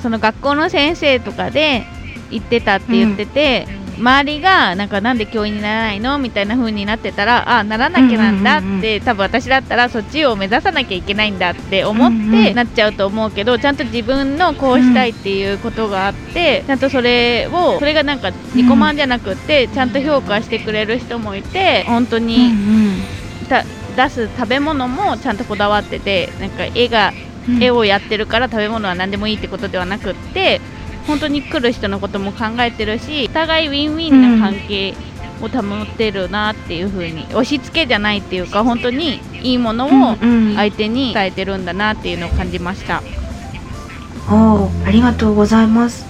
[0.01, 1.85] その学校の先生とかで
[2.29, 3.67] 行ってたって言ってて、
[4.01, 22.53] 周りがなんかなんで教員にならないのみたいな風になってたらあならなきゃなんだって、うんうんうん多分私だったらそっちを目指さなきゃいけないんだって思ってなっちゃうと思うけどちゃんと自分のこうしたいっていうことがあって、ちゃんとそれをそれがなんか自己満じゃなくってちゃんと評価してくれる人もいて本当に。
[23.49, 27.11] た出す食べ物もちゃんとこだわっててなんか絵が
[27.59, 30.61] 絵をやってるから食べ物は何でもいいってことではなくって
[31.07, 34.93] 本当に来る人のことも考えてるしお互いウィンウィンな関係
[35.41, 43.01] を保ってるなっていう風に押し付けじゃないっていうか本当にいいものをうん相手に伝えてるんだなっていうのを感じました。
[44.29, 46.05] おーありがとうございます。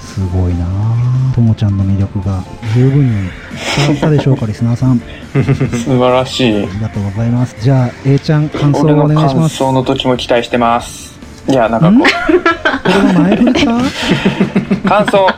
[0.00, 0.66] すごいな。
[0.66, 2.42] あともちゃんの魅力が
[2.74, 3.30] 十分に
[3.76, 5.00] 伝わったでしょうかリスナーさん。
[5.34, 6.56] 素晴らしい。
[6.56, 6.60] あ。
[6.60, 7.56] りがとうございます。
[7.60, 9.56] じゃあ A ちゃん感想俺をお願いします。
[9.56, 11.15] 想の時も期待してます。
[11.48, 11.96] いや、なんかこ
[14.84, 15.28] う、感想、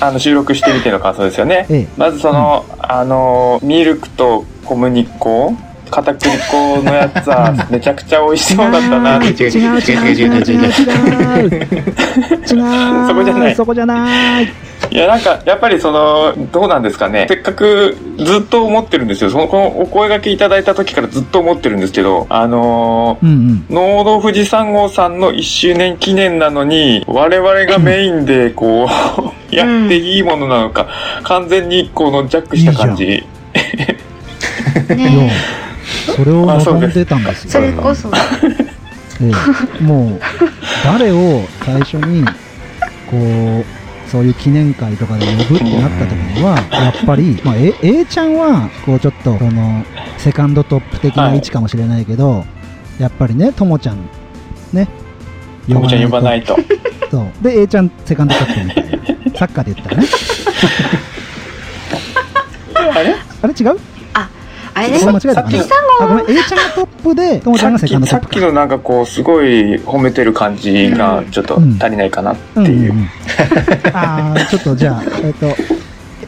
[0.00, 1.66] あの、収録してみての感想ですよね。
[1.70, 1.88] ええ。
[1.96, 5.56] まずその、あの、ミルクと小麦粉
[5.90, 9.18] 片栗粉のやつはめちゃくちゃ美味しそうだったな。
[9.18, 9.28] って。
[9.28, 10.34] 違う違う違う違う。
[10.34, 11.54] 違う違う違う。
[11.54, 12.46] 違う。
[13.06, 13.54] そこじゃない。
[13.54, 14.52] そこじゃない
[14.90, 17.26] いや、なんか、やっぱりその、どうなんですかね。
[17.28, 19.30] せっかくずっと思ってるんですよ。
[19.30, 23.74] その、このお声掛けいただいた時からずっと思ってるんですけど、あのーうんうん。
[23.74, 28.88] 農道富士山号さんの1周年記念なのに、我々がメインでこ
[29.50, 30.88] う、やっていいものなのか、
[31.22, 33.04] 完全にこのジャックした感じ。
[33.04, 33.22] い
[34.88, 35.32] やね
[36.16, 37.50] それを望んでたんですよ。
[37.50, 38.10] それこそ。
[39.20, 39.30] え
[39.80, 39.82] え。
[39.82, 40.20] もう
[40.84, 42.24] 誰を最初に
[43.10, 49.84] こうそういう記念会とかで呼ぶってなった時にはやっぱり、まあ、A, A ちゃんはこうちょっとその
[50.18, 52.44] セカンドトップ的な位置かもしれないけど、
[52.98, 54.08] やっぱりねともちゃん
[54.72, 54.88] ね。
[55.68, 56.56] ともちゃん呼ばないと。
[57.10, 57.26] そう。
[57.42, 58.90] で A ちゃんセカンドキャプみたいな。
[59.38, 60.08] サッカーで言ったらね。
[62.94, 63.14] あれ？
[63.42, 63.78] あれ違う？
[64.74, 65.22] あれ間違えたかな？
[65.34, 65.56] さっき
[66.00, 66.30] あごめん。
[66.38, 68.34] A ちゃんがトップでともちゃんがセカンドトさっップか。
[68.34, 72.60] きのなんかこうすごい褒めてる感じがちょっと足りないかなってう。
[72.62, 72.94] んうんいうう。
[72.96, 73.08] ん。
[73.94, 75.46] ああちょっとじゃあえっ、と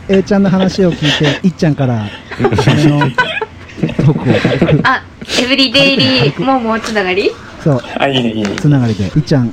[0.08, 2.04] A ちゃんの話を聞いていっちゃんから
[2.38, 5.02] 俺のトークを軽くあ
[5.42, 7.30] エブリデイリーもうもうつながり？
[7.64, 7.80] そう。
[7.98, 8.50] あ、いいね、いいね。
[8.56, 9.04] つながりで。
[9.04, 9.52] いっちゃん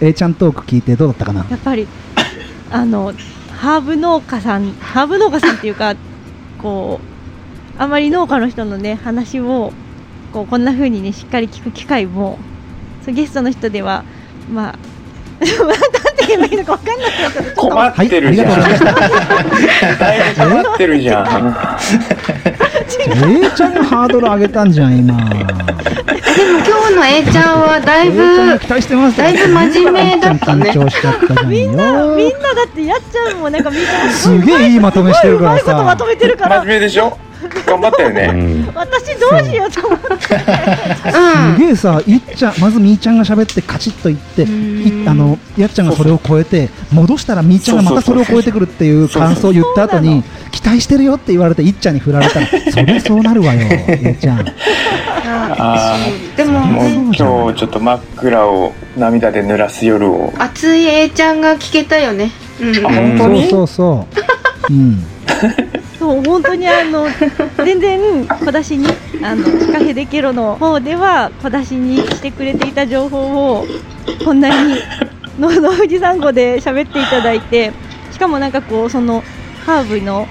[0.00, 1.46] A ちゃんトーク聞いてどうだったかな？
[1.50, 1.88] やっぱり
[2.70, 3.14] あの
[3.56, 5.94] ハーブ農家さんハーブ農家さんっていうか
[6.58, 7.13] こう
[7.78, 9.72] あまり農家の人のね話を
[10.32, 12.38] こうこんな風にねしっかり聞く機会も
[13.04, 14.04] そうゲストの人では
[14.50, 14.78] まあ
[15.40, 15.46] なん
[16.16, 18.48] て言えばいいのかわかんなくなっちゃったっ困ってるじゃん。
[18.48, 19.00] はいありがとうござ
[19.80, 21.56] いまだいぶ困ってるじゃん。
[23.44, 37.18] A ちゃんがハードル上げたんじゃん今でも今日の A ちゃんはだいぶちゃんが期待してますだいぶ真面目だったねったじゃんみんなみんなだってやっちゃんもなんかみんなすげえいいまとめしてるからうまいことまとめてるから真面目でしょ
[37.66, 38.26] 頑張ったようね。
[38.26, 38.66] ん。
[38.74, 40.06] 私どうしようと思って。
[40.06, 54.46] うんすげえさいっちゃんまずみーちゃんが喋ってカチッと言っていあのやっちゃんがそれを超えて戻したらみーちゃんがまたそれを超えてくるっていう感想を言った後に期待してるよって言われていっちゃんに振られたらそりゃそうなるわよやっちゃん。
[55.26, 55.96] あ
[56.36, 60.32] でももう今日ちょっと真っ暗を涙で濡らす夜を。
[60.38, 62.30] 熱い A ちゃんが聞けたよね。
[62.60, 62.86] うん。
[62.86, 63.48] あ、本当に？
[63.48, 64.72] そうそうそう。
[64.72, 65.04] うん
[66.04, 67.06] そう本当にあの
[67.64, 68.86] 全然小出しに
[69.22, 73.66] あのシカヘデケロの方では小出しにしてくれていた情報を
[74.22, 74.76] こんなに
[75.38, 77.72] のの富士山号で喋っていただいて
[78.10, 79.24] しかもなんかこうその
[79.64, 80.28] ハーブの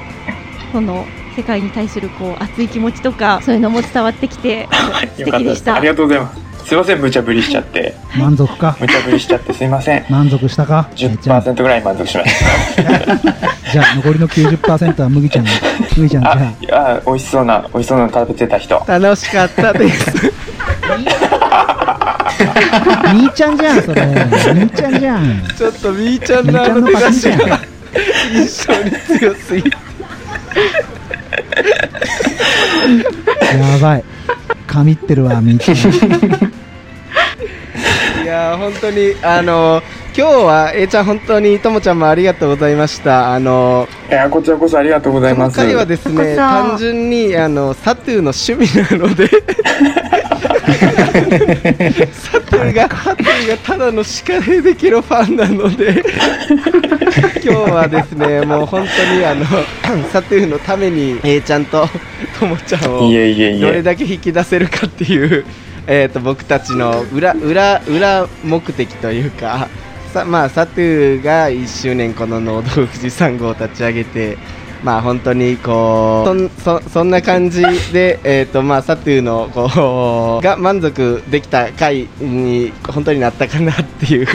[0.71, 4.69] その世界に対するこう熱い気持ちとかそういうのも伝わってきて
[5.15, 5.39] 素よかったで。
[5.39, 6.42] 敵でしたありがとうございます。
[6.65, 7.93] すいません、無茶ぶりしちゃって。
[8.17, 8.75] 満足か？
[8.79, 10.05] 無茶ぶりしちゃってすいません。
[10.09, 11.09] 満足したか？A ちゃ。
[11.09, 12.31] ん10%ぐらい満足しまし
[12.75, 13.15] た。
[13.71, 15.45] じゃあ残りの90%は麦ちゃん。
[15.45, 15.51] が
[15.97, 18.83] 麦ちゃんじゃあ、いや、美味しそうな、美味しそうなの食べてた人。
[18.87, 20.33] 楽しかったです。
[21.51, 24.01] あみーちゃんじゃんそれ。
[24.05, 25.43] みーちゃんじゃん。
[25.57, 27.59] ちょっとみーちゃんみーちゃんのあの手じゃん出しが
[28.33, 29.69] 印象に強すぎて。
[33.57, 34.03] やばい。
[34.67, 36.52] 神ってるわみーちゃん
[38.23, 39.81] いやー本当にあの
[40.15, 45.57] 今日は A ちゃん本当にともちゃんもありがとうございましたあのいや、こちらこそありがとうございこのます。
[45.57, 49.27] 回はですね単純にあのサトゥーの趣味なので
[52.13, 56.03] サトゥーがサトゥーがただのシカヘデケロファンなので
[57.43, 59.45] 今日はですねもう本当にあの
[60.11, 61.87] サトゥーのために A ちゃんと
[62.39, 63.59] ともちゃんをいえいえいえ。
[63.61, 65.45] どれだけ引き出せるかっていう、
[65.87, 69.67] えー、と僕たちの裏裏裏目的というか
[70.13, 74.37] さ、まあ、サトゥーが1周年この農道富士山号を立ち上げて、
[74.83, 76.49] まあ、本当にこうそん
[76.83, 77.61] そそんな感じ
[77.91, 84.27] で、 えーとまあ、サトゥーのこうが満足できた回に本当になったかなっていう。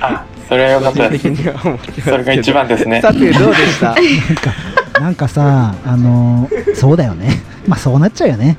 [0.00, 3.00] あ、それはよか個人的っそれが一番ですね。
[3.00, 3.94] サトゥーどうでした？
[5.00, 7.40] なんかさあのーそうだよね。
[7.66, 8.56] まあそうなっちゃうよね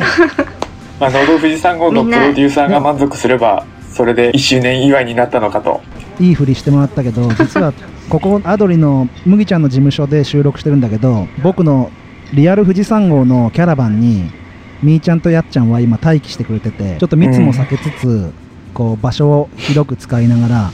[1.00, 5.80] まあ、農道富士山号のプロデューサーが満足すれば、それで1周年祝いになったのかと。
[6.20, 7.72] いいふりしてもらったけど実は
[8.10, 11.90] ここアドリの麦ちゃんの事務所で収録してるんだけど僕の
[12.34, 14.30] リアル富士山号のキャラバンに
[14.82, 18.32] みーちゃんとやっちゃんは今待機してくれててちょっと密も避けつつ、
[18.74, 20.70] こう場所を広く使いながら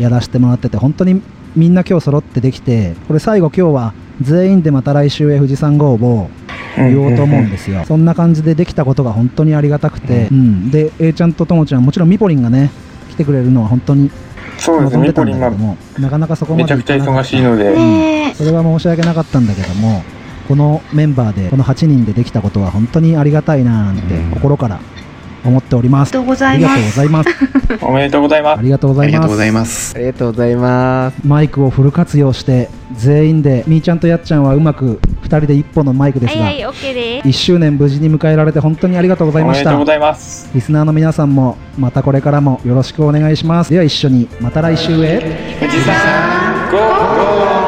[0.00, 1.22] やらせてもらってて本当に
[1.54, 6.30] みんな今日揃ってできてこれ最後今日は全員でまた来週へ富士山号を
[6.76, 12.70] 言おうと思うんですよ、そんな感じでできたことが本当にありがたくて、うん、で A ちゃんとともちゃんもちろんみぽりんがね
[13.10, 14.10] 来てくれるのは本当に
[14.58, 20.02] そうですね、望んでたミポリンがんだけどもなかなかそこまでめちゃくちゃ忙しいので、ねそれは申し訳なかったんだけども
[20.48, 24.30] このメンバーでこの8人でできたことは本当にありがたいななんてうん。
[24.32, 24.80] 心から
[25.44, 26.16] 思っております。
[26.16, 26.20] あ
[26.56, 27.30] りがとうございます。
[27.82, 28.58] おめでとうございます。
[28.58, 29.16] ありがとうございます。
[29.16, 29.94] ありがとうございます。
[29.94, 31.16] ありがとうございます。
[31.24, 37.28] マイクをフル活用して全員でみーちゃんとやっちゃんはうまく2人で1本のマイクですが、はいはい、OK です。
[37.28, 39.70] 1周年無事に迎えられて本当にありがとうございおました。
[39.70, 40.50] めでとうございます。
[40.54, 47.59] リスナーの皆さんもまたこれからもよろしくお願いしますでは一緒にまた来週へ富士山ゴーゴー